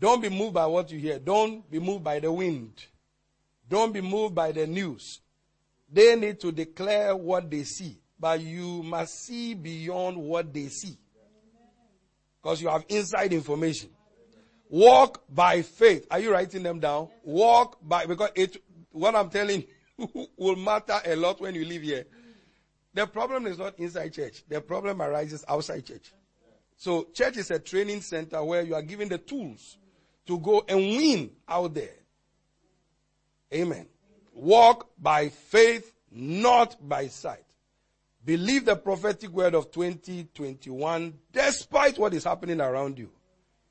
Don't 0.00 0.20
be 0.20 0.30
moved 0.30 0.54
by 0.54 0.66
what 0.66 0.90
you 0.90 0.98
hear. 0.98 1.20
Don't 1.20 1.70
be 1.70 1.78
moved 1.78 2.02
by 2.02 2.18
the 2.18 2.32
wind. 2.32 2.86
Don't 3.70 3.92
be 3.92 4.00
moved 4.00 4.34
by 4.34 4.50
the 4.50 4.66
news. 4.66 5.20
They 5.88 6.16
need 6.16 6.40
to 6.40 6.50
declare 6.50 7.14
what 7.16 7.48
they 7.48 7.62
see, 7.62 8.00
but 8.18 8.40
you 8.40 8.82
must 8.82 9.24
see 9.24 9.54
beyond 9.54 10.16
what 10.16 10.52
they 10.52 10.66
see. 10.66 10.98
Because 12.42 12.60
you 12.60 12.68
have 12.68 12.84
inside 12.88 13.32
information. 13.32 13.90
Walk 14.68 15.22
by 15.28 15.62
faith. 15.62 16.06
Are 16.10 16.18
you 16.18 16.32
writing 16.32 16.64
them 16.64 16.80
down? 16.80 17.10
Walk 17.22 17.78
by, 17.80 18.06
because 18.06 18.30
it, 18.34 18.56
what 18.90 19.14
I'm 19.14 19.30
telling 19.30 19.64
you 19.98 20.28
will 20.36 20.56
matter 20.56 20.98
a 21.06 21.14
lot 21.14 21.40
when 21.40 21.54
you 21.54 21.64
live 21.64 21.82
here. 21.82 22.06
The 22.94 23.06
problem 23.06 23.46
is 23.46 23.56
not 23.56 23.78
inside 23.78 24.12
church. 24.12 24.42
The 24.48 24.60
problem 24.60 25.00
arises 25.00 25.44
outside 25.46 25.86
church. 25.86 26.12
So 26.76 27.06
church 27.14 27.36
is 27.36 27.52
a 27.52 27.60
training 27.60 28.00
center 28.00 28.42
where 28.42 28.62
you 28.62 28.74
are 28.74 28.82
given 28.82 29.08
the 29.08 29.18
tools 29.18 29.78
to 30.26 30.40
go 30.40 30.64
and 30.68 30.78
win 30.78 31.30
out 31.48 31.74
there. 31.74 31.99
Amen. 33.52 33.86
Walk 34.32 34.90
by 34.98 35.28
faith, 35.28 35.92
not 36.10 36.76
by 36.86 37.08
sight. 37.08 37.44
Believe 38.24 38.64
the 38.64 38.76
prophetic 38.76 39.30
word 39.30 39.54
of 39.54 39.70
2021 39.70 41.18
despite 41.32 41.98
what 41.98 42.14
is 42.14 42.24
happening 42.24 42.60
around 42.60 42.98
you. 42.98 43.10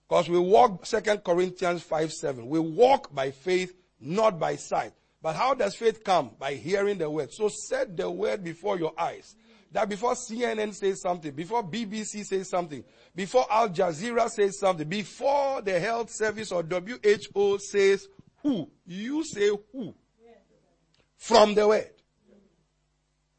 Because 0.07 0.27
we 0.27 0.39
walk, 0.39 0.85
2 0.85 1.01
Corinthians 1.19 1.83
5 1.83 2.11
7. 2.11 2.47
We 2.49 2.59
walk 2.59 3.13
by 3.13 3.31
faith, 3.31 3.75
not 3.99 4.39
by 4.39 4.55
sight. 4.55 4.93
But 5.21 5.35
how 5.35 5.53
does 5.53 5.75
faith 5.75 6.03
come? 6.03 6.31
By 6.39 6.55
hearing 6.55 6.97
the 6.97 7.09
word. 7.09 7.31
So 7.31 7.49
set 7.49 7.95
the 7.95 8.09
word 8.09 8.43
before 8.43 8.79
your 8.79 8.93
eyes 8.97 9.35
that 9.71 9.87
before 9.87 10.13
CNN 10.13 10.73
says 10.73 11.01
something, 11.01 11.31
before 11.31 11.63
BBC 11.63 12.25
says 12.25 12.49
something, 12.49 12.83
before 13.15 13.45
Al 13.49 13.69
Jazeera 13.69 14.29
says 14.29 14.59
something, 14.59 14.87
before 14.87 15.61
the 15.61 15.79
health 15.79 16.09
service 16.09 16.51
or 16.51 16.63
WHO 16.63 17.59
says 17.59 18.07
who, 18.43 18.69
you 18.85 19.23
say 19.23 19.49
who. 19.71 19.93
From 21.17 21.53
the 21.53 21.67
word. 21.67 21.91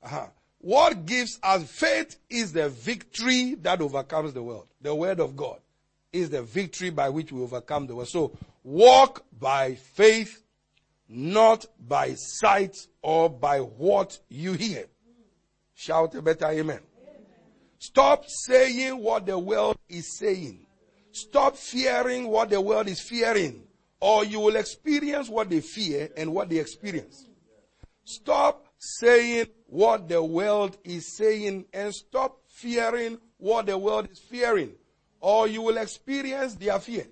Uh-huh. 0.02 0.26
What 0.59 1.07
gives 1.07 1.38
us 1.42 1.64
faith 1.71 2.16
is 2.28 2.52
the 2.52 2.69
victory 2.69 3.54
that 3.62 3.80
overcomes 3.80 4.35
the 4.35 4.42
world. 4.42 4.66
The 4.83 4.95
word 4.95 5.21
of 5.21 5.37
God 5.37 5.59
is 6.12 6.30
the 6.30 6.42
victory 6.42 6.90
by 6.90 7.09
which 7.09 7.33
we 7.33 7.40
overcome 7.40 7.87
the 7.87 7.95
world. 7.95 8.09
So 8.09 8.33
walk 8.62 9.25
by 9.38 9.75
faith, 9.75 10.42
not 11.09 11.64
by 11.78 12.14
sight 12.14 12.76
or 13.00 13.30
by 13.30 13.61
what 13.61 14.19
you 14.28 14.52
hear. 14.52 14.87
Shout 15.75 16.14
a 16.14 16.21
better 16.21 16.47
amen. 16.47 16.61
amen. 16.61 16.80
Stop 17.78 18.25
saying 18.26 18.99
what 18.99 19.25
the 19.25 19.38
world 19.38 19.78
is 19.88 20.19
saying. 20.19 20.66
Stop 21.12 21.57
fearing 21.57 22.28
what 22.28 22.50
the 22.50 22.61
world 22.61 22.88
is 22.88 23.00
fearing. 23.00 23.62
Or 24.00 24.25
you 24.25 24.40
will 24.40 24.57
experience 24.57 25.28
what 25.28 25.50
they 25.50 25.61
fear 25.61 26.09
and 26.16 26.33
what 26.33 26.49
they 26.49 26.57
experience. 26.57 27.26
Stop 28.04 28.66
saying 28.78 29.47
what 29.66 30.09
the 30.09 30.23
world 30.23 30.76
is 30.85 31.16
saying 31.16 31.66
and 31.73 31.95
stop 31.95 32.38
fearing 32.49 33.19
what 33.37 33.66
the 33.66 33.76
world 33.76 34.09
is 34.11 34.19
fearing. 34.19 34.73
Or 35.21 35.47
you 35.47 35.62
will 35.62 35.76
experience 35.76 36.54
their 36.54 36.78
fear. 36.80 37.07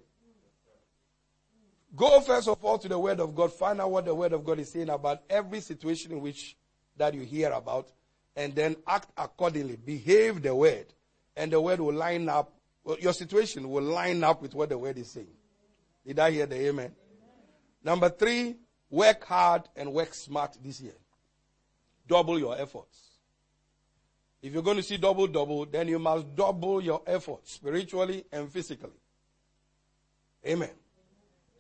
Go 1.95 2.21
first 2.21 2.49
of 2.49 2.65
all 2.65 2.79
to 2.79 2.89
the 2.89 2.99
word 2.99 3.21
of 3.21 3.35
God. 3.35 3.53
Find 3.53 3.81
out 3.81 3.91
what 3.91 4.05
the 4.07 4.15
word 4.15 4.33
of 4.33 4.45
God 4.45 4.59
is 4.59 4.73
saying 4.73 4.89
about 4.89 5.23
every 5.29 5.61
situation 5.61 6.13
in 6.13 6.21
which 6.21 6.57
that 6.97 7.15
you 7.15 7.21
hear 7.23 7.51
about 7.51 7.89
and 8.37 8.55
then 8.55 8.77
act 8.87 9.09
accordingly. 9.17 9.77
Behave 9.77 10.43
the 10.43 10.55
word. 10.55 10.87
And 11.37 11.53
the 11.53 11.61
word 11.61 11.81
will 11.81 11.95
line 11.95 12.29
up, 12.29 12.53
your 13.01 13.13
situation 13.13 13.69
will 13.69 13.83
line 13.83 14.25
up 14.25 14.43
with 14.43 14.55
what 14.55 14.69
the 14.71 14.79
word 14.79 14.99
is 14.99 15.11
saying. 15.11 15.38
Did 16.09 16.19
I 16.21 16.31
hear 16.31 16.47
the 16.47 16.55
amen? 16.57 16.71
amen? 16.71 16.93
Number 17.85 18.09
three, 18.09 18.57
work 18.89 19.23
hard 19.27 19.65
and 19.77 19.93
work 19.93 20.15
smart 20.15 20.57
this 20.65 20.81
year. 20.81 20.95
Double 22.07 22.39
your 22.39 22.59
efforts. 22.59 22.99
If 24.41 24.55
you're 24.55 24.63
going 24.63 24.79
to 24.79 24.83
see 24.83 24.97
double 24.97 25.27
double, 25.27 25.67
then 25.67 25.87
you 25.87 25.99
must 25.99 26.35
double 26.35 26.81
your 26.81 27.03
efforts 27.07 27.53
spiritually 27.53 28.25
and 28.33 28.51
physically. 28.51 28.89
Amen. 30.47 30.71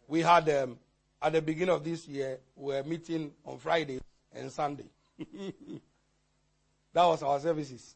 We 0.07 0.23
had 0.23 0.49
um, 0.49 0.79
at 1.21 1.35
the 1.35 1.43
beginning 1.43 1.75
of 1.75 1.85
this 1.85 2.09
year, 2.09 2.39
we 2.57 2.73
were 2.73 2.83
meeting 2.85 3.33
on 3.45 3.59
Friday 3.59 4.01
and 4.33 4.51
Sunday. 4.51 4.89
That 6.95 7.05
was 7.05 7.23
our 7.23 7.39
services. 7.39 7.95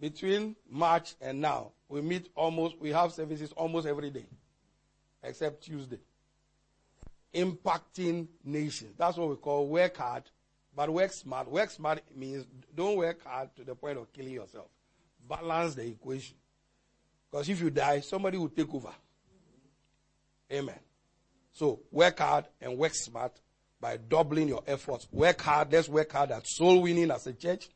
Between 0.00 0.56
March 0.68 1.14
and 1.20 1.40
now, 1.40 1.72
we 1.86 2.00
meet 2.00 2.28
almost, 2.34 2.78
we 2.80 2.88
have 2.88 3.12
services 3.12 3.52
almost 3.52 3.86
every 3.86 4.10
day, 4.10 4.24
except 5.22 5.64
Tuesday. 5.64 6.00
Impacting 7.34 8.28
nations. 8.44 8.94
That's 8.98 9.16
what 9.16 9.30
we 9.30 9.36
call 9.36 9.66
work 9.66 9.96
hard, 9.96 10.24
but 10.74 10.90
work 10.90 11.12
smart. 11.12 11.50
Work 11.50 11.70
smart 11.70 12.02
means 12.14 12.44
don't 12.74 12.96
work 12.96 13.24
hard 13.24 13.54
to 13.56 13.64
the 13.64 13.74
point 13.74 13.98
of 13.98 14.12
killing 14.12 14.34
yourself. 14.34 14.68
Balance 15.28 15.74
the 15.74 15.86
equation. 15.86 16.36
Because 17.30 17.48
if 17.48 17.60
you 17.60 17.70
die, 17.70 18.00
somebody 18.00 18.36
will 18.36 18.50
take 18.50 18.72
over. 18.74 18.92
Amen. 20.52 20.78
So 21.52 21.80
work 21.90 22.18
hard 22.18 22.46
and 22.60 22.76
work 22.76 22.92
smart 22.94 23.40
by 23.80 23.96
doubling 23.96 24.48
your 24.48 24.62
efforts. 24.66 25.08
Work 25.10 25.40
hard. 25.40 25.72
Let's 25.72 25.88
work 25.88 26.12
hard 26.12 26.30
at 26.30 26.46
soul 26.46 26.82
winning 26.82 27.10
as 27.10 27.26
a 27.26 27.32
church. 27.32 27.68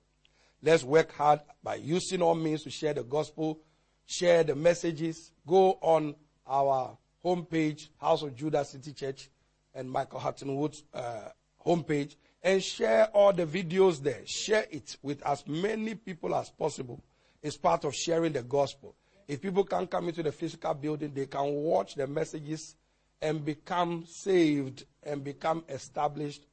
Let's 0.63 0.85
work 0.85 1.13
hard 1.13 1.41
by 1.63 1.77
using 1.77 2.23
all 2.23 2.35
means 2.35 2.63
to 2.65 2.71
share 2.71 2.95
the 2.95 3.03
gospel, 3.03 3.61
share 4.07 4.45
the 4.45 4.55
messages. 4.55 5.33
Go 5.47 5.79
on 5.81 6.15
our 6.47 6.97
homepage, 7.27 7.89
House 8.01 8.23
of 8.23 8.37
Judah 8.37 8.65
City 8.65 8.93
Church, 8.93 9.29
and 9.75 9.91
Michael 9.91 10.21
Hutton 10.21 10.55
Wood's 10.55 10.85
uh, 10.95 11.31
homepage, 11.67 12.15
and 12.43 12.63
share 12.63 13.07
all 13.07 13.33
the 13.33 13.45
videos 13.45 14.01
there. 14.01 14.21
Share 14.25 14.67
it 14.71 14.97
with 15.03 15.21
as 15.27 15.45
many 15.49 15.97
people 15.97 16.35
as 16.37 16.49
possible. 16.51 17.03
It's 17.43 17.57
part 17.57 17.85
of 17.85 17.95
sharing 17.95 18.33
the 18.33 18.43
gospel. 18.43 18.95
If 19.27 19.43
people 19.43 19.65
can't 19.65 19.91
come 19.91 20.07
into 20.09 20.23
the 20.23 20.31
physical 20.31 20.73
building, 20.75 21.13
they 21.13 21.27
can 21.27 21.45
watch 21.53 21.97
the 21.97 22.07
messages 22.07 22.77
and 23.21 23.45
become 23.45 24.05
saved 24.07 24.85
and 25.03 25.25
become 25.25 25.65
established 25.69 26.47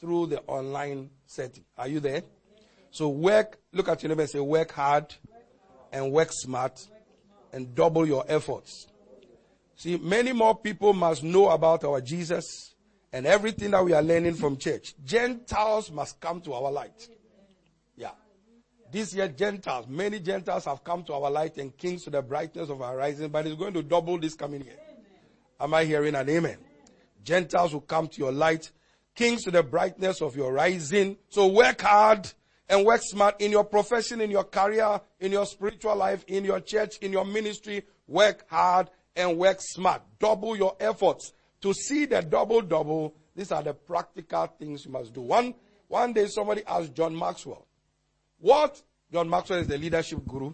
through 0.00 0.26
the 0.26 0.40
online 0.42 1.10
setting. 1.26 1.64
Are 1.78 1.86
you 1.86 2.00
there? 2.00 2.22
So 2.90 3.08
work, 3.08 3.60
look 3.72 3.88
at 3.88 4.02
your 4.02 4.08
neighbor 4.08 4.22
and 4.22 4.30
say 4.30 4.40
work 4.40 4.72
hard 4.72 5.14
and 5.92 6.10
work 6.10 6.30
smart 6.32 6.84
and 7.52 7.72
double 7.74 8.06
your 8.06 8.24
efforts. 8.26 8.88
See, 9.80 9.96
many 9.96 10.34
more 10.34 10.54
people 10.54 10.92
must 10.92 11.22
know 11.22 11.48
about 11.48 11.84
our 11.84 12.02
Jesus 12.02 12.74
and 13.14 13.24
everything 13.24 13.70
that 13.70 13.82
we 13.82 13.94
are 13.94 14.02
learning 14.02 14.34
from 14.34 14.58
church. 14.58 14.94
Gentiles 15.06 15.90
must 15.90 16.20
come 16.20 16.42
to 16.42 16.52
our 16.52 16.70
light. 16.70 17.08
Yeah. 17.96 18.10
This 18.92 19.14
year, 19.14 19.28
Gentiles, 19.28 19.86
many 19.88 20.18
Gentiles 20.18 20.66
have 20.66 20.84
come 20.84 21.02
to 21.04 21.14
our 21.14 21.30
light 21.30 21.56
and 21.56 21.74
kings 21.74 22.04
to 22.04 22.10
the 22.10 22.20
brightness 22.20 22.68
of 22.68 22.82
our 22.82 22.94
rising, 22.94 23.30
but 23.30 23.46
it's 23.46 23.56
going 23.56 23.72
to 23.72 23.82
double 23.82 24.18
this 24.18 24.34
coming 24.34 24.62
year. 24.66 24.76
Am 25.58 25.72
I 25.72 25.84
hearing 25.84 26.14
an 26.14 26.28
amen? 26.28 26.58
Gentiles 27.24 27.72
will 27.72 27.80
come 27.80 28.06
to 28.08 28.18
your 28.18 28.32
light, 28.32 28.70
kings 29.14 29.44
to 29.44 29.50
the 29.50 29.62
brightness 29.62 30.20
of 30.20 30.36
your 30.36 30.52
rising. 30.52 31.16
So 31.30 31.46
work 31.46 31.80
hard 31.80 32.30
and 32.68 32.84
work 32.84 33.00
smart 33.02 33.40
in 33.40 33.50
your 33.50 33.64
profession, 33.64 34.20
in 34.20 34.30
your 34.30 34.44
career, 34.44 35.00
in 35.20 35.32
your 35.32 35.46
spiritual 35.46 35.96
life, 35.96 36.22
in 36.28 36.44
your 36.44 36.60
church, 36.60 36.98
in 36.98 37.12
your 37.12 37.24
ministry. 37.24 37.84
Work 38.06 38.44
hard 38.50 38.90
and 39.16 39.36
work 39.38 39.58
smart. 39.60 40.02
Double 40.18 40.56
your 40.56 40.76
efforts. 40.80 41.32
To 41.62 41.74
see 41.74 42.06
the 42.06 42.22
double 42.22 42.62
double, 42.62 43.14
these 43.34 43.52
are 43.52 43.62
the 43.62 43.74
practical 43.74 44.46
things 44.58 44.86
you 44.86 44.92
must 44.92 45.12
do. 45.12 45.20
One, 45.20 45.54
one 45.88 46.12
day 46.12 46.26
somebody 46.26 46.62
asked 46.66 46.94
John 46.94 47.16
Maxwell, 47.16 47.66
what, 48.38 48.80
John 49.12 49.28
Maxwell 49.28 49.58
is 49.58 49.66
the 49.66 49.76
leadership 49.76 50.20
guru, 50.26 50.52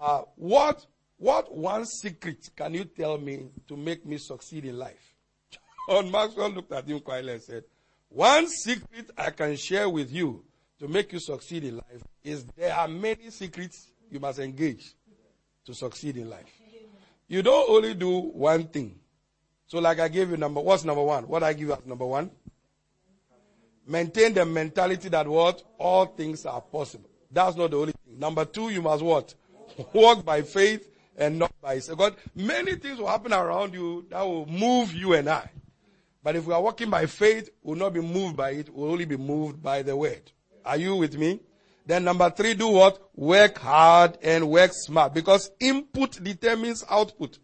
uh, 0.00 0.22
what, 0.36 0.86
what 1.18 1.54
one 1.54 1.84
secret 1.84 2.50
can 2.56 2.74
you 2.74 2.84
tell 2.84 3.18
me 3.18 3.48
to 3.68 3.76
make 3.76 4.06
me 4.06 4.18
succeed 4.18 4.64
in 4.64 4.78
life? 4.78 5.14
John 5.88 6.10
Maxwell 6.10 6.50
looked 6.50 6.72
at 6.72 6.86
him 6.86 7.00
quietly 7.00 7.34
and 7.34 7.42
said, 7.42 7.64
one 8.08 8.48
secret 8.48 9.10
I 9.16 9.30
can 9.30 9.56
share 9.56 9.88
with 9.88 10.10
you 10.10 10.44
to 10.78 10.88
make 10.88 11.12
you 11.12 11.18
succeed 11.18 11.64
in 11.64 11.76
life 11.76 12.02
is 12.22 12.44
there 12.56 12.74
are 12.74 12.88
many 12.88 13.30
secrets 13.30 13.88
you 14.10 14.20
must 14.20 14.38
engage 14.38 14.94
to 15.64 15.74
succeed 15.74 16.16
in 16.16 16.30
life. 16.30 16.52
You 17.28 17.42
don't 17.42 17.68
only 17.68 17.94
do 17.94 18.18
one 18.18 18.64
thing. 18.68 18.98
So 19.66 19.78
like 19.78 19.98
I 19.98 20.08
gave 20.08 20.30
you 20.30 20.36
number, 20.36 20.60
what's 20.60 20.84
number 20.84 21.02
one? 21.02 21.26
What 21.26 21.42
I 21.42 21.52
give 21.52 21.68
you 21.68 21.74
as 21.74 21.84
number 21.84 22.06
one? 22.06 22.30
Maintain 23.86 24.34
the 24.34 24.44
mentality 24.44 25.08
that 25.08 25.26
what? 25.26 25.62
All 25.78 26.06
things 26.06 26.46
are 26.46 26.60
possible. 26.60 27.08
That's 27.30 27.56
not 27.56 27.70
the 27.70 27.78
only 27.78 27.92
thing. 27.92 28.18
Number 28.18 28.44
two, 28.44 28.70
you 28.70 28.82
must 28.82 29.02
what? 29.02 29.34
Walk 29.92 30.24
by 30.24 30.42
faith 30.42 30.88
and 31.16 31.38
not 31.38 31.52
by 31.60 31.78
sight. 31.80 31.96
God, 31.96 32.16
many 32.34 32.76
things 32.76 32.98
will 32.98 33.08
happen 33.08 33.32
around 33.32 33.74
you 33.74 34.06
that 34.10 34.22
will 34.22 34.46
move 34.46 34.92
you 34.94 35.14
and 35.14 35.28
I. 35.28 35.50
But 36.22 36.36
if 36.36 36.46
we 36.46 36.54
are 36.54 36.62
walking 36.62 36.90
by 36.90 37.06
faith, 37.06 37.50
we'll 37.62 37.76
not 37.76 37.92
be 37.92 38.00
moved 38.00 38.36
by 38.36 38.50
it. 38.50 38.68
We'll 38.72 38.90
only 38.90 39.04
be 39.04 39.16
moved 39.16 39.62
by 39.62 39.82
the 39.82 39.96
word. 39.96 40.32
Are 40.64 40.76
you 40.76 40.96
with 40.96 41.16
me? 41.16 41.40
Then 41.86 42.02
number 42.02 42.28
three, 42.30 42.54
do 42.54 42.68
what? 42.68 43.00
Work 43.14 43.58
hard 43.58 44.18
and 44.20 44.50
work 44.50 44.72
smart 44.74 45.14
because 45.14 45.50
input 45.60 46.22
determines 46.22 46.84
output. 46.90 47.38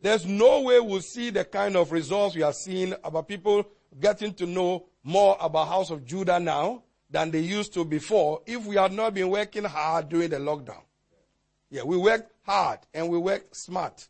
There's 0.00 0.24
no 0.24 0.62
way 0.62 0.78
we'll 0.78 1.00
see 1.00 1.30
the 1.30 1.44
kind 1.44 1.76
of 1.76 1.90
results 1.90 2.36
we 2.36 2.42
are 2.42 2.52
seeing 2.52 2.94
about 3.02 3.26
people 3.26 3.64
getting 3.98 4.32
to 4.34 4.46
know 4.46 4.86
more 5.02 5.36
about 5.40 5.66
House 5.66 5.90
of 5.90 6.04
Judah 6.04 6.38
now 6.38 6.84
than 7.10 7.32
they 7.32 7.40
used 7.40 7.74
to 7.74 7.84
before 7.84 8.42
if 8.46 8.64
we 8.66 8.76
had 8.76 8.92
not 8.92 9.14
been 9.14 9.30
working 9.30 9.64
hard 9.64 10.08
during 10.08 10.30
the 10.30 10.36
lockdown. 10.36 10.82
Yeah, 11.70 11.82
we 11.82 11.96
worked 11.96 12.30
hard 12.42 12.78
and 12.94 13.08
we 13.08 13.18
worked 13.18 13.56
smart. 13.56 14.06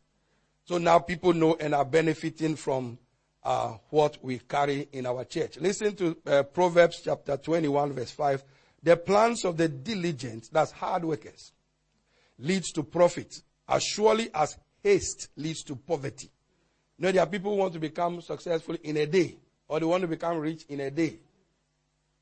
So 0.65 0.77
now 0.77 0.99
people 0.99 1.33
know 1.33 1.57
and 1.59 1.75
are 1.75 1.85
benefiting 1.85 2.57
from 2.57 2.99
uh, 3.43 3.75
what 3.89 4.19
we 4.23 4.39
carry 4.41 4.87
in 4.93 5.07
our 5.07 5.25
church. 5.25 5.59
Listen 5.59 5.97
to 5.97 6.17
uh, 6.27 6.43
Proverbs 6.43 7.01
chapter 7.03 7.39
21 7.39 7.95
verse 7.95 8.11
5. 8.11 8.45
The 8.83 8.97
plans 8.97 9.45
of 9.45 9.57
the 9.57 9.69
diligent, 9.69 10.51
that's 10.53 10.71
hard 10.73 11.05
workers, 11.05 11.53
leads 12.39 12.71
to 12.73 12.83
profit 12.83 13.43
as 13.69 13.83
surely 13.83 14.31
as 14.35 14.57
haste 14.83 15.29
leads 15.37 15.63
to 15.65 15.77
poverty. 15.77 16.31
You 16.99 17.05
know, 17.05 17.13
there 17.13 17.23
are 17.23 17.27
people 17.27 17.53
who 17.53 17.59
want 17.59 17.75
to 17.75 17.79
become 17.79 18.21
successful 18.21 18.77
in 18.83 18.97
a 18.97 19.07
day, 19.07 19.37
or 19.69 19.81
they 19.81 19.87
want 19.87 20.03
to 20.03 20.09
become 20.09 20.39
rich 20.39 20.65
in 20.69 20.81
a 20.81 20.91
day. 20.91 21.19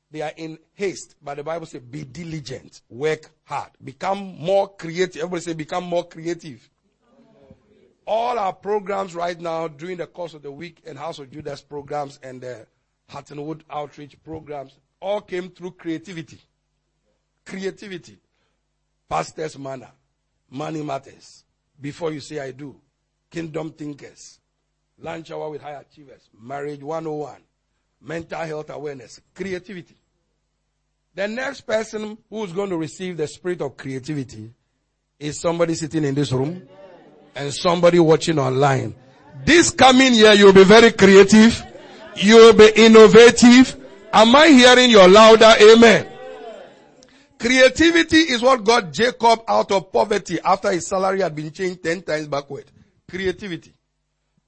They 0.09 0.21
are 0.21 0.31
in 0.35 0.57
haste, 0.73 1.15
but 1.21 1.35
the 1.35 1.43
Bible 1.43 1.65
says, 1.65 1.81
be 1.81 2.03
diligent, 2.03 2.81
work 2.89 3.29
hard, 3.43 3.71
become 3.83 4.37
more 4.39 4.69
creative. 4.69 5.17
Everybody 5.17 5.41
say, 5.41 5.53
become 5.53 5.83
more 5.83 6.07
creative. 6.07 6.69
All 8.05 8.39
our 8.39 8.53
programs 8.53 9.15
right 9.15 9.39
now 9.39 9.67
during 9.67 9.97
the 9.97 10.07
course 10.07 10.33
of 10.33 10.41
the 10.41 10.51
week 10.51 10.81
and 10.85 10.97
House 10.97 11.19
of 11.19 11.29
Judah's 11.29 11.61
programs 11.61 12.19
and 12.23 12.39
the 12.39 12.65
Huttonwood 13.11 13.63
outreach 13.69 14.15
programs 14.23 14.77
all 14.99 15.21
came 15.21 15.49
through 15.49 15.71
creativity. 15.71 16.39
Creativity. 17.45 18.17
Pastor's 19.09 19.57
manner. 19.57 19.89
Money 20.49 20.83
matters. 20.83 21.43
Before 21.79 22.11
you 22.11 22.19
say 22.19 22.39
I 22.39 22.51
do. 22.51 22.75
Kingdom 23.29 23.71
thinkers. 23.71 24.39
Lunch 24.99 25.31
hour 25.31 25.49
with 25.49 25.61
high 25.61 25.79
achievers. 25.79 26.29
Marriage 26.39 26.81
101. 26.81 27.35
Mental 28.01 28.39
health 28.39 28.69
awareness. 28.69 29.21
Creativity. 29.33 29.95
The 31.13 31.27
next 31.27 31.61
person 31.61 32.17
who's 32.29 32.51
going 32.51 32.69
to 32.69 32.77
receive 32.77 33.17
the 33.17 33.27
spirit 33.27 33.61
of 33.61 33.75
creativity 33.75 34.51
is 35.19 35.39
somebody 35.39 35.73
sitting 35.73 36.03
in 36.03 36.13
this 36.13 36.31
room 36.31 36.67
and 37.35 37.53
somebody 37.53 37.99
watching 37.99 38.37
online. 38.37 38.95
This 39.43 39.71
coming 39.71 40.13
year 40.13 40.33
you'll 40.33 40.53
be 40.53 40.63
very 40.63 40.91
creative. 40.91 41.63
You'll 42.15 42.53
be 42.53 42.71
innovative 42.75 43.76
Am 44.13 44.35
I 44.35 44.47
hearing 44.47 44.89
your 44.89 45.07
louder 45.07 45.53
amen? 45.61 46.07
Creativity 47.37 48.17
is 48.17 48.41
what 48.41 48.63
got 48.63 48.91
Jacob 48.91 49.41
out 49.47 49.71
of 49.71 49.91
poverty 49.91 50.39
after 50.43 50.71
his 50.71 50.87
salary 50.87 51.21
had 51.21 51.35
been 51.35 51.51
changed 51.51 51.83
10 51.83 52.01
times 52.01 52.27
backward. 52.27 52.65
Creativity. 53.07 53.73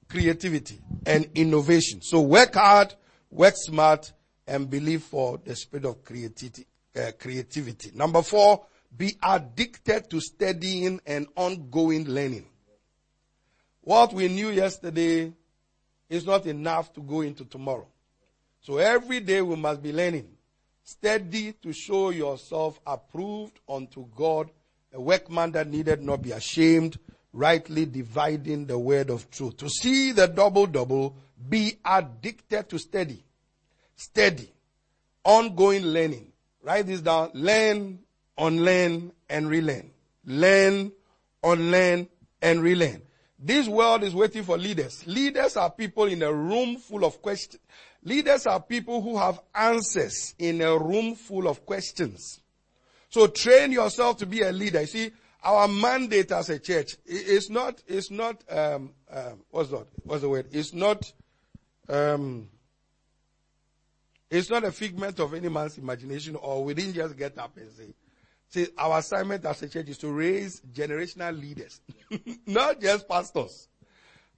Creativity 0.08 0.80
and 1.06 1.28
innovation. 1.34 2.00
So 2.02 2.20
work 2.20 2.54
hard, 2.54 2.94
work 3.30 3.54
smart, 3.56 4.12
and 4.46 4.68
believe 4.68 5.02
for 5.02 5.38
the 5.44 5.54
spirit 5.54 5.84
of 5.84 6.02
creativity. 6.04 6.66
Uh, 6.96 7.12
creativity. 7.16 7.92
Number 7.94 8.22
four, 8.22 8.66
be 8.96 9.16
addicted 9.22 10.10
to 10.10 10.20
studying 10.20 11.00
and 11.06 11.28
ongoing 11.36 12.06
learning. 12.08 12.46
What 13.82 14.12
we 14.12 14.26
knew 14.26 14.50
yesterday 14.50 15.32
is 16.08 16.26
not 16.26 16.46
enough 16.46 16.92
to 16.94 17.00
go 17.00 17.20
into 17.20 17.44
tomorrow. 17.44 17.86
So 18.60 18.76
every 18.78 19.20
day 19.20 19.40
we 19.42 19.56
must 19.56 19.82
be 19.82 19.92
learning. 19.92 20.28
Steady 20.82 21.52
to 21.62 21.72
show 21.72 22.10
yourself 22.10 22.80
approved 22.86 23.60
unto 23.68 24.06
God, 24.16 24.50
a 24.92 25.00
workman 25.00 25.52
that 25.52 25.68
needed 25.68 26.02
not 26.02 26.22
be 26.22 26.32
ashamed, 26.32 26.98
rightly 27.32 27.86
dividing 27.86 28.66
the 28.66 28.78
word 28.78 29.08
of 29.08 29.30
truth. 29.30 29.56
To 29.58 29.68
see 29.68 30.12
the 30.12 30.26
double 30.26 30.66
double, 30.66 31.16
be 31.48 31.76
addicted 31.84 32.68
to 32.68 32.78
steady. 32.78 33.24
Steady. 33.96 34.52
Ongoing 35.24 35.84
learning. 35.84 36.32
Write 36.62 36.86
this 36.86 37.00
down. 37.00 37.30
Learn, 37.34 38.00
unlearn, 38.36 39.12
and 39.28 39.48
relearn. 39.48 39.90
Learn, 40.24 40.92
unlearn, 41.42 42.08
and 42.42 42.62
relearn. 42.62 43.02
This 43.38 43.66
world 43.68 44.02
is 44.02 44.14
waiting 44.14 44.42
for 44.42 44.58
leaders. 44.58 45.06
Leaders 45.06 45.56
are 45.56 45.70
people 45.70 46.04
in 46.04 46.22
a 46.22 46.32
room 46.32 46.76
full 46.76 47.04
of 47.04 47.22
questions. 47.22 47.62
Leaders 48.02 48.46
are 48.46 48.60
people 48.60 49.02
who 49.02 49.18
have 49.18 49.40
answers 49.54 50.34
in 50.38 50.62
a 50.62 50.76
room 50.76 51.14
full 51.14 51.46
of 51.46 51.66
questions. 51.66 52.40
So 53.10 53.26
train 53.26 53.72
yourself 53.72 54.18
to 54.18 54.26
be 54.26 54.40
a 54.40 54.52
leader. 54.52 54.80
You 54.80 54.86
see, 54.86 55.10
our 55.42 55.68
mandate 55.68 56.32
as 56.32 56.48
a 56.48 56.58
church 56.58 56.96
is 57.04 57.50
not, 57.50 57.82
is 57.86 58.10
not, 58.10 58.42
um, 58.50 58.92
um, 59.10 59.40
what's 59.50 59.70
that? 59.70 59.86
What's 60.04 60.22
the 60.22 60.28
word? 60.28 60.46
It's 60.52 60.72
not, 60.72 61.12
um, 61.88 62.48
it's 64.30 64.48
not 64.48 64.64
a 64.64 64.72
figment 64.72 65.18
of 65.20 65.34
any 65.34 65.48
man's 65.48 65.76
imagination 65.76 66.36
or 66.36 66.64
we 66.64 66.72
didn't 66.72 66.94
just 66.94 67.16
get 67.18 67.36
up 67.38 67.56
and 67.56 67.70
say, 67.72 67.94
see, 68.48 68.66
our 68.78 68.98
assignment 68.98 69.44
as 69.44 69.62
a 69.62 69.68
church 69.68 69.88
is 69.88 69.98
to 69.98 70.10
raise 70.10 70.60
generational 70.72 71.38
leaders, 71.38 71.80
not 72.46 72.80
just 72.80 73.08
pastors. 73.08 73.68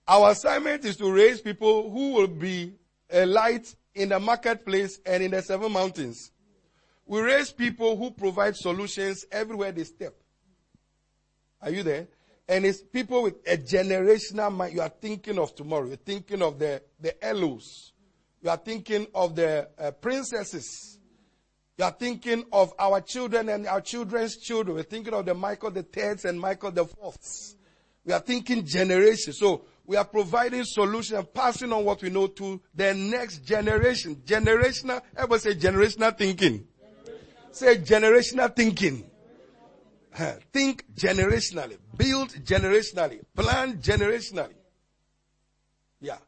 Our 0.08 0.30
assignment 0.30 0.84
is 0.84 0.96
to 0.96 1.12
raise 1.12 1.40
people 1.40 1.90
who 1.90 2.14
will 2.14 2.26
be 2.26 2.74
a 3.12 3.26
light 3.26 3.74
in 3.94 4.08
the 4.08 4.18
marketplace 4.18 5.00
and 5.04 5.22
in 5.22 5.30
the 5.30 5.42
seven 5.42 5.72
mountains. 5.72 6.30
We 7.06 7.20
raise 7.20 7.52
people 7.52 7.96
who 7.96 8.10
provide 8.10 8.56
solutions 8.56 9.24
everywhere 9.30 9.72
they 9.72 9.84
step. 9.84 10.14
Are 11.60 11.70
you 11.70 11.82
there? 11.82 12.08
And 12.48 12.64
it's 12.64 12.82
people 12.82 13.22
with 13.22 13.34
a 13.46 13.56
generational 13.56 14.52
mind. 14.52 14.74
You 14.74 14.80
are 14.80 14.88
thinking 14.88 15.38
of 15.38 15.54
tomorrow. 15.54 15.86
You're 15.86 15.96
thinking 15.96 16.42
of 16.42 16.58
the, 16.58 16.82
the 17.00 17.14
Elos. 17.22 17.92
You 18.42 18.50
are 18.50 18.56
thinking 18.56 19.06
of 19.14 19.36
the 19.36 19.68
uh, 19.78 19.92
princesses. 19.92 20.98
You 21.78 21.84
are 21.84 21.92
thinking 21.92 22.44
of 22.52 22.72
our 22.78 23.00
children 23.00 23.48
and 23.48 23.66
our 23.66 23.80
children's 23.80 24.36
children. 24.36 24.76
We're 24.76 24.82
thinking 24.82 25.14
of 25.14 25.24
the 25.24 25.34
Michael 25.34 25.70
the 25.70 25.82
thirds 25.82 26.24
and 26.24 26.38
Michael 26.38 26.70
the 26.70 26.84
fourths. 26.84 27.56
We 28.04 28.12
are 28.12 28.20
thinking 28.20 28.66
generations. 28.66 29.38
So 29.38 29.64
we 29.84 29.96
are 29.96 30.04
providing 30.04 30.64
solutions 30.64 31.18
and 31.18 31.32
passing 31.34 31.72
on 31.72 31.84
what 31.84 32.02
we 32.02 32.10
know 32.10 32.26
to 32.28 32.60
the 32.74 32.94
next 32.94 33.38
generation. 33.38 34.16
Generational, 34.24 35.00
everybody 35.16 35.40
say 35.40 35.54
generational 35.54 36.16
thinking. 36.16 36.66
Generational. 36.66 37.54
Say 37.54 37.76
generational 37.78 38.56
thinking. 38.56 39.04
Think 40.52 40.84
generationally. 40.94 41.78
Build 41.96 42.30
generationally. 42.30 43.20
Plan 43.34 43.78
generationally. 43.78 44.54
Yeah. 46.00 46.18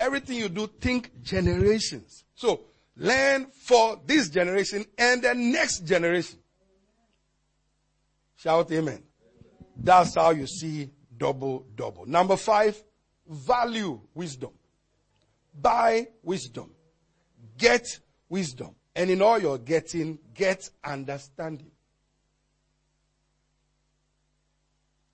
Everything 0.00 0.38
you 0.38 0.48
do, 0.48 0.66
think 0.66 1.10
generations. 1.22 2.24
So, 2.34 2.62
learn 2.96 3.46
for 3.46 4.00
this 4.06 4.28
generation 4.28 4.84
and 4.98 5.22
the 5.22 5.34
next 5.34 5.80
generation. 5.80 6.38
Shout 8.36 8.70
amen. 8.72 9.02
That's 9.76 10.14
how 10.14 10.30
you 10.30 10.46
see 10.46 10.90
double, 11.16 11.66
double. 11.74 12.06
Number 12.06 12.36
five, 12.36 12.82
value 13.28 14.00
wisdom. 14.14 14.50
Buy 15.60 16.08
wisdom. 16.22 16.70
Get 17.56 18.00
wisdom. 18.28 18.74
And 18.96 19.10
in 19.10 19.22
all 19.22 19.38
you're 19.38 19.58
getting, 19.58 20.18
get 20.34 20.68
understanding. 20.84 21.70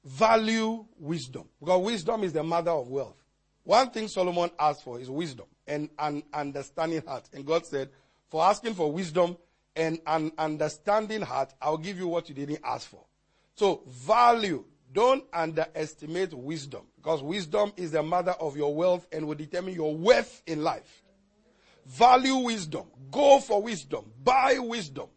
Value 0.04 0.84
wisdom. 0.98 1.48
Because 1.58 1.84
wisdom 1.84 2.24
is 2.24 2.32
the 2.32 2.42
mother 2.42 2.70
of 2.70 2.88
wealth. 2.88 3.16
One 3.64 3.90
thing 3.90 4.08
Solomon 4.08 4.50
asked 4.58 4.82
for 4.82 4.98
is 4.98 5.10
wisdom 5.10 5.46
and 5.66 5.88
an 5.98 6.22
understanding 6.32 7.02
heart. 7.06 7.28
And 7.32 7.46
God 7.46 7.66
said, 7.66 7.90
for 8.28 8.42
asking 8.42 8.74
for 8.74 8.90
wisdom 8.90 9.36
and 9.76 10.00
an 10.06 10.32
understanding 10.38 11.22
heart, 11.22 11.52
I'll 11.60 11.76
give 11.76 11.98
you 11.98 12.08
what 12.08 12.28
you 12.28 12.34
didn't 12.34 12.60
ask 12.64 12.88
for. 12.88 13.04
So 13.54 13.82
value. 13.86 14.64
Don't 14.92 15.24
underestimate 15.32 16.34
wisdom 16.34 16.82
because 16.96 17.22
wisdom 17.22 17.72
is 17.76 17.92
the 17.92 18.02
mother 18.02 18.32
of 18.32 18.56
your 18.56 18.74
wealth 18.74 19.06
and 19.12 19.26
will 19.26 19.36
determine 19.36 19.74
your 19.74 19.94
worth 19.94 20.42
in 20.46 20.64
life. 20.64 21.02
Value 21.86 22.36
wisdom. 22.36 22.86
Go 23.10 23.40
for 23.40 23.62
wisdom. 23.62 24.04
Buy 24.22 24.58
wisdom. 24.58 25.08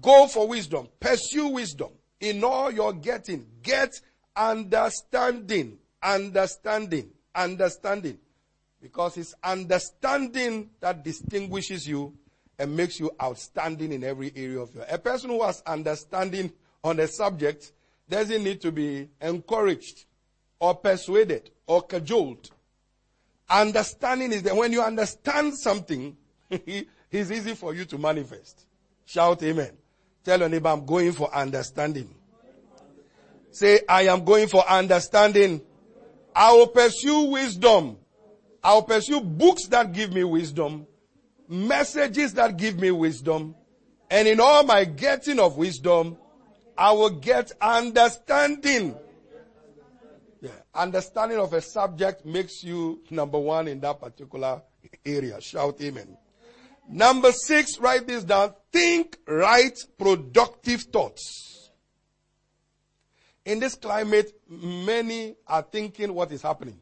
Go 0.00 0.26
for 0.26 0.46
wisdom. 0.48 0.88
Pursue 1.00 1.48
wisdom. 1.48 1.90
In 2.20 2.44
all 2.44 2.70
you're 2.70 2.92
getting, 2.92 3.46
get 3.62 3.92
understanding. 4.36 5.78
Understanding. 6.02 7.10
Understanding. 7.34 8.18
Because 8.82 9.16
it's 9.16 9.34
understanding 9.42 10.70
that 10.80 11.02
distinguishes 11.02 11.86
you 11.86 12.14
and 12.58 12.76
makes 12.76 13.00
you 13.00 13.10
outstanding 13.22 13.92
in 13.92 14.04
every 14.04 14.32
area 14.36 14.60
of 14.60 14.74
your. 14.74 14.84
A 14.88 14.98
person 14.98 15.30
who 15.30 15.42
has 15.42 15.62
understanding 15.66 16.52
on 16.84 17.00
a 17.00 17.06
subject 17.06 17.72
doesn't 18.10 18.42
need 18.42 18.60
to 18.62 18.72
be 18.72 19.08
encouraged 19.20 20.04
or 20.58 20.74
persuaded 20.74 21.50
or 21.66 21.82
cajoled. 21.82 22.50
Understanding 23.48 24.32
is 24.32 24.42
that 24.42 24.54
when 24.54 24.72
you 24.72 24.82
understand 24.82 25.56
something, 25.56 26.16
it's 26.50 27.30
easy 27.30 27.54
for 27.54 27.74
you 27.74 27.84
to 27.86 27.98
manifest. 27.98 28.66
Shout 29.06 29.42
amen. 29.42 29.72
Tell 30.24 30.38
your 30.38 30.48
neighbor, 30.48 30.68
I'm 30.68 30.84
going 30.84 31.12
for 31.12 31.34
understanding. 31.34 32.14
Say, 33.52 33.80
I 33.88 34.02
am 34.02 34.24
going 34.24 34.48
for 34.48 34.68
understanding. 34.68 35.62
I 36.34 36.52
will 36.52 36.68
pursue 36.68 37.30
wisdom. 37.30 37.96
I 38.62 38.74
will 38.74 38.82
pursue 38.82 39.20
books 39.20 39.66
that 39.68 39.92
give 39.92 40.12
me 40.12 40.22
wisdom 40.22 40.86
messages 41.50 42.34
that 42.34 42.56
give 42.56 42.78
me 42.78 42.90
wisdom. 42.92 43.54
And 44.08 44.26
in 44.26 44.40
all 44.40 44.62
my 44.62 44.84
getting 44.84 45.38
of 45.40 45.56
wisdom, 45.56 46.16
I 46.80 46.92
will 46.92 47.10
get 47.10 47.52
understanding. 47.60 48.96
Yeah. 50.40 50.48
Understanding 50.74 51.36
of 51.38 51.52
a 51.52 51.60
subject 51.60 52.24
makes 52.24 52.64
you 52.64 53.02
number 53.10 53.38
one 53.38 53.68
in 53.68 53.80
that 53.80 54.00
particular 54.00 54.62
area. 55.04 55.38
Shout 55.42 55.78
amen. 55.82 56.16
Number 56.88 57.32
six, 57.32 57.78
write 57.78 58.06
this 58.06 58.24
down. 58.24 58.54
Think 58.72 59.18
right, 59.28 59.78
productive 59.98 60.80
thoughts. 60.84 61.70
In 63.44 63.60
this 63.60 63.74
climate, 63.74 64.32
many 64.48 65.36
are 65.46 65.62
thinking 65.62 66.14
what 66.14 66.32
is 66.32 66.40
happening. 66.40 66.80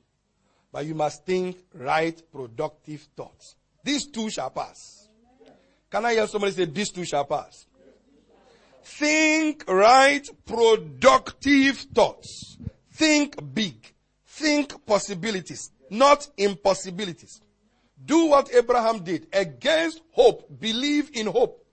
But 0.70 0.86
you 0.86 0.94
must 0.94 1.26
think 1.26 1.56
right, 1.74 2.22
productive 2.30 3.08
thoughts. 3.16 3.56
These 3.82 4.06
too 4.12 4.30
shall 4.30 4.50
pass. 4.50 5.08
Can 5.90 6.04
I 6.04 6.12
hear 6.12 6.26
somebody 6.28 6.52
say, 6.52 6.66
these 6.66 6.90
too 6.90 7.04
shall 7.04 7.24
pass? 7.24 7.66
Think 8.88 9.64
right, 9.68 10.28
productive 10.46 11.76
thoughts. 11.94 12.56
Think 12.92 13.36
big. 13.54 13.76
Think 14.26 14.84
possibilities, 14.86 15.70
not 15.90 16.26
impossibilities. 16.36 17.40
Do 18.04 18.26
what 18.26 18.52
Abraham 18.52 19.04
did. 19.04 19.26
Against 19.32 20.00
hope, 20.10 20.48
believe 20.58 21.10
in 21.12 21.26
hope. 21.26 21.64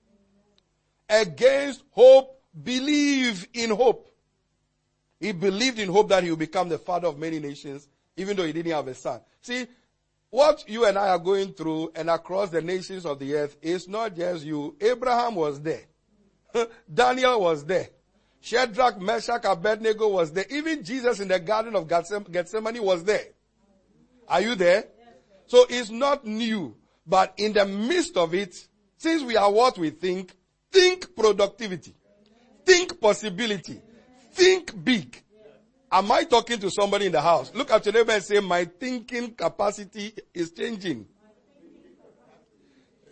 Against 1.09 1.83
hope, 1.91 2.39
believe 2.63 3.47
in 3.53 3.71
hope. 3.71 4.07
He 5.19 5.31
believed 5.31 5.79
in 5.79 5.89
hope 5.89 6.09
that 6.09 6.23
he 6.23 6.29
would 6.29 6.39
become 6.39 6.69
the 6.69 6.77
father 6.77 7.07
of 7.07 7.17
many 7.17 7.39
nations, 7.39 7.87
even 8.17 8.35
though 8.35 8.45
he 8.45 8.53
didn't 8.53 8.73
have 8.73 8.87
a 8.87 8.93
son. 8.93 9.21
See, 9.41 9.65
what 10.29 10.65
you 10.67 10.85
and 10.85 10.97
I 10.97 11.09
are 11.09 11.19
going 11.19 11.53
through 11.53 11.93
and 11.95 12.09
across 12.09 12.49
the 12.49 12.61
nations 12.61 13.05
of 13.05 13.19
the 13.19 13.35
earth 13.35 13.55
is 13.61 13.87
not 13.87 14.15
just 14.15 14.43
you. 14.43 14.75
Abraham 14.81 15.35
was 15.35 15.61
there. 15.61 15.85
Daniel 16.93 17.41
was 17.41 17.65
there. 17.65 17.89
Shadrach, 18.41 18.99
Meshach, 19.01 19.43
Abednego 19.45 20.07
was 20.07 20.31
there. 20.31 20.45
Even 20.49 20.83
Jesus 20.83 21.19
in 21.19 21.27
the 21.27 21.39
Garden 21.39 21.75
of 21.75 21.87
Gethsemane 21.87 22.81
was 22.83 23.03
there. 23.03 23.25
Are 24.27 24.41
you 24.41 24.55
there? 24.55 24.85
So 25.47 25.65
it's 25.69 25.89
not 25.89 26.25
new, 26.25 26.75
but 27.05 27.33
in 27.37 27.53
the 27.53 27.65
midst 27.65 28.17
of 28.17 28.33
it, 28.33 28.67
since 28.97 29.23
we 29.23 29.35
are 29.35 29.51
what 29.51 29.77
we 29.77 29.89
think, 29.89 30.33
think 30.71 31.15
productivity, 31.15 31.95
think 32.65 32.99
possibility, 32.99 33.81
think 34.31 34.83
big, 34.83 35.23
Am 35.91 36.11
I 36.11 36.25
talking 36.25 36.59
to 36.59 36.69
somebody 36.69 37.05
in 37.05 37.11
the 37.13 37.21
house? 37.21 37.53
Look 37.53 37.71
at 37.71 37.85
your 37.85 37.93
neighbor 37.93 38.11
and 38.11 38.21
say, 38.21 38.41
my 38.41 38.65
thinking 38.65 39.33
capacity 39.33 40.13
is 40.33 40.51
changing. 40.51 41.07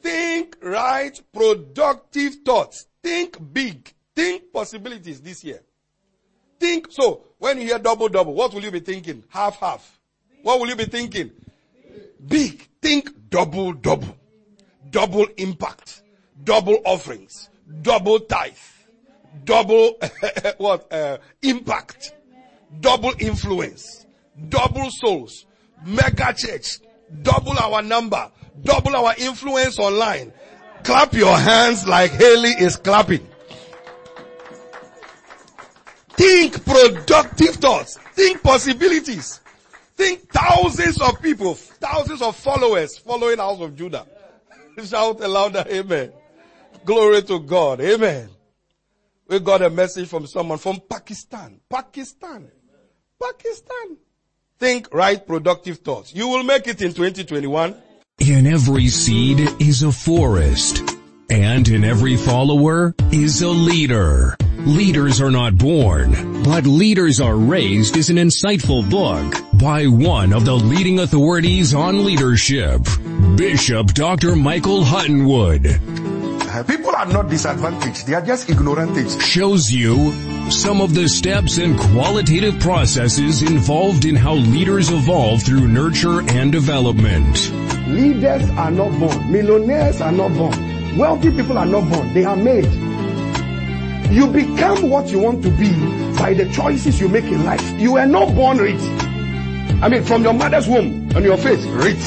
Think 0.04 0.58
right, 0.62 1.20
productive 1.34 2.36
thoughts. 2.46 2.86
Think 3.02 3.38
big. 3.54 3.92
Think 4.16 4.52
possibilities 4.54 5.22
this 5.22 5.44
year. 5.44 5.62
Think, 6.60 6.88
so 6.92 7.24
when 7.40 7.58
you 7.58 7.68
hear 7.68 7.80
double 7.80 8.10
double, 8.10 8.34
what 8.34 8.54
will 8.54 8.64
you 8.64 8.72
be 8.72 8.82
thinking? 8.82 9.24
Half 9.30 9.60
half. 9.60 10.00
What 10.44 10.60
will 10.60 10.68
you 10.68 10.76
be 10.76 10.86
thinking? 10.86 11.32
Big. 12.28 12.68
Think 12.82 13.30
double 13.30 13.74
double. 13.74 14.16
Double 14.92 15.26
impact. 15.38 16.04
Double 16.44 16.78
offerings. 16.86 17.50
Double 17.82 18.20
tithe. 18.20 18.54
Double, 19.46 19.98
what, 20.58 20.92
uh, 20.94 21.18
impact 21.42 22.14
double 22.80 23.14
influence, 23.20 24.06
double 24.50 24.90
souls, 24.90 25.46
mega 25.86 26.34
church, 26.36 26.80
double 27.22 27.58
our 27.58 27.82
number, 27.82 28.32
double 28.62 28.96
our 28.96 29.16
influence 29.18 29.80
online. 29.80 30.34
Clap 30.84 31.14
your 31.14 31.38
hands 31.38 31.88
like 31.88 32.12
Haley 32.12 32.52
is 32.52 32.76
clapping. 32.76 33.28
Think 36.10 36.64
productive 36.66 37.56
thoughts. 37.56 37.98
Think 38.14 38.44
possibilities. 38.44 39.40
Think 39.96 40.30
thousands 40.32 41.00
of 41.02 41.22
people, 41.22 41.54
thousands 41.54 42.22
of 42.22 42.36
followers 42.36 42.98
following 42.98 43.38
House 43.38 43.62
of 43.62 43.76
Judah. 43.76 44.06
Shout 44.84 45.20
louder, 45.20 45.64
amen. 45.68 46.12
Glory 46.84 47.22
to 47.24 47.40
God, 47.40 47.80
amen. 47.80 48.30
We 49.28 49.40
got 49.40 49.62
a 49.62 49.70
message 49.70 50.10
from 50.10 50.28
someone 50.28 50.58
from 50.58 50.82
Pakistan. 50.90 51.60
Pakistan. 51.70 52.52
Pakistan. 53.22 53.98
Think 54.60 54.94
right 54.94 55.26
productive 55.26 55.78
thoughts. 55.80 56.14
You 56.14 56.28
will 56.28 56.44
make 56.44 56.68
it 56.68 56.82
in 56.82 56.94
2021. 56.94 57.76
In 58.20 58.46
every 58.46 58.88
seed 58.88 59.40
is 59.60 59.82
a 59.82 59.92
forest. 59.92 60.84
And 61.30 61.68
in 61.68 61.84
every 61.84 62.16
follower 62.16 62.94
is 63.12 63.42
a 63.42 63.50
leader. 63.50 64.38
Leaders 64.60 65.20
are 65.20 65.32
not 65.32 65.58
born, 65.58 66.44
but 66.44 66.66
leaders 66.66 67.20
are 67.20 67.36
raised 67.36 67.98
is 67.98 68.10
an 68.10 68.18
insightful 68.18 68.88
book 68.90 69.36
by 69.60 69.88
one 69.88 70.32
of 70.32 70.46
the 70.46 70.54
leading 70.54 71.00
authorities 71.00 71.74
on 71.74 72.06
leadership, 72.06 72.82
Bishop 73.36 73.88
Dr. 73.88 74.36
Michael 74.36 74.84
Huttonwood. 74.84 75.82
Uh, 76.54 76.64
people 76.64 76.96
are 76.96 77.08
not 77.08 77.30
disadvantaged. 77.30 78.06
They 78.06 78.14
are 78.14 78.22
just 78.22 78.48
ignorant. 78.48 79.22
Shows 79.22 79.72
you 79.72 80.12
some 80.52 80.82
of 80.82 80.94
the 80.94 81.10
steps 81.10 81.58
and 81.58 81.78
qualitative 81.78 82.60
processes 82.60 83.42
involved 83.42 84.06
in 84.06 84.16
how 84.16 84.36
leaders 84.36 84.92
evolve 84.92 85.42
through 85.42 85.68
nurture 85.68 86.22
and 86.30 86.52
development. 86.52 87.52
Leaders 87.88 88.50
are 88.52 88.72
not 88.72 88.98
born. 89.00 89.32
Millionaires 89.32 90.02
are 90.02 90.12
not 90.12 90.34
born. 90.34 90.98
Wealthy 90.98 91.32
people 91.32 91.58
are 91.58 91.66
not 91.66 91.90
born. 91.90 92.14
They 92.14 92.24
are 92.24 92.36
made. 92.36 92.72
You 94.12 94.28
become 94.28 94.90
what 94.90 95.10
you 95.10 95.20
want 95.20 95.44
to 95.44 95.50
be 95.52 95.70
by 96.18 96.34
the 96.34 96.50
choices 96.54 97.02
you 97.02 97.10
make 97.10 97.26
in 97.26 97.44
life. 97.44 97.64
You 97.80 97.94
were 97.94 98.06
not 98.06 98.34
born 98.36 98.58
rich. 98.58 98.80
I 99.82 99.90
mean, 99.90 100.04
from 100.04 100.24
your 100.24 100.34
mother's 100.34 100.68
womb, 100.68 101.10
on 101.16 101.24
your 101.24 101.38
face, 101.38 101.64
rich. 101.66 101.98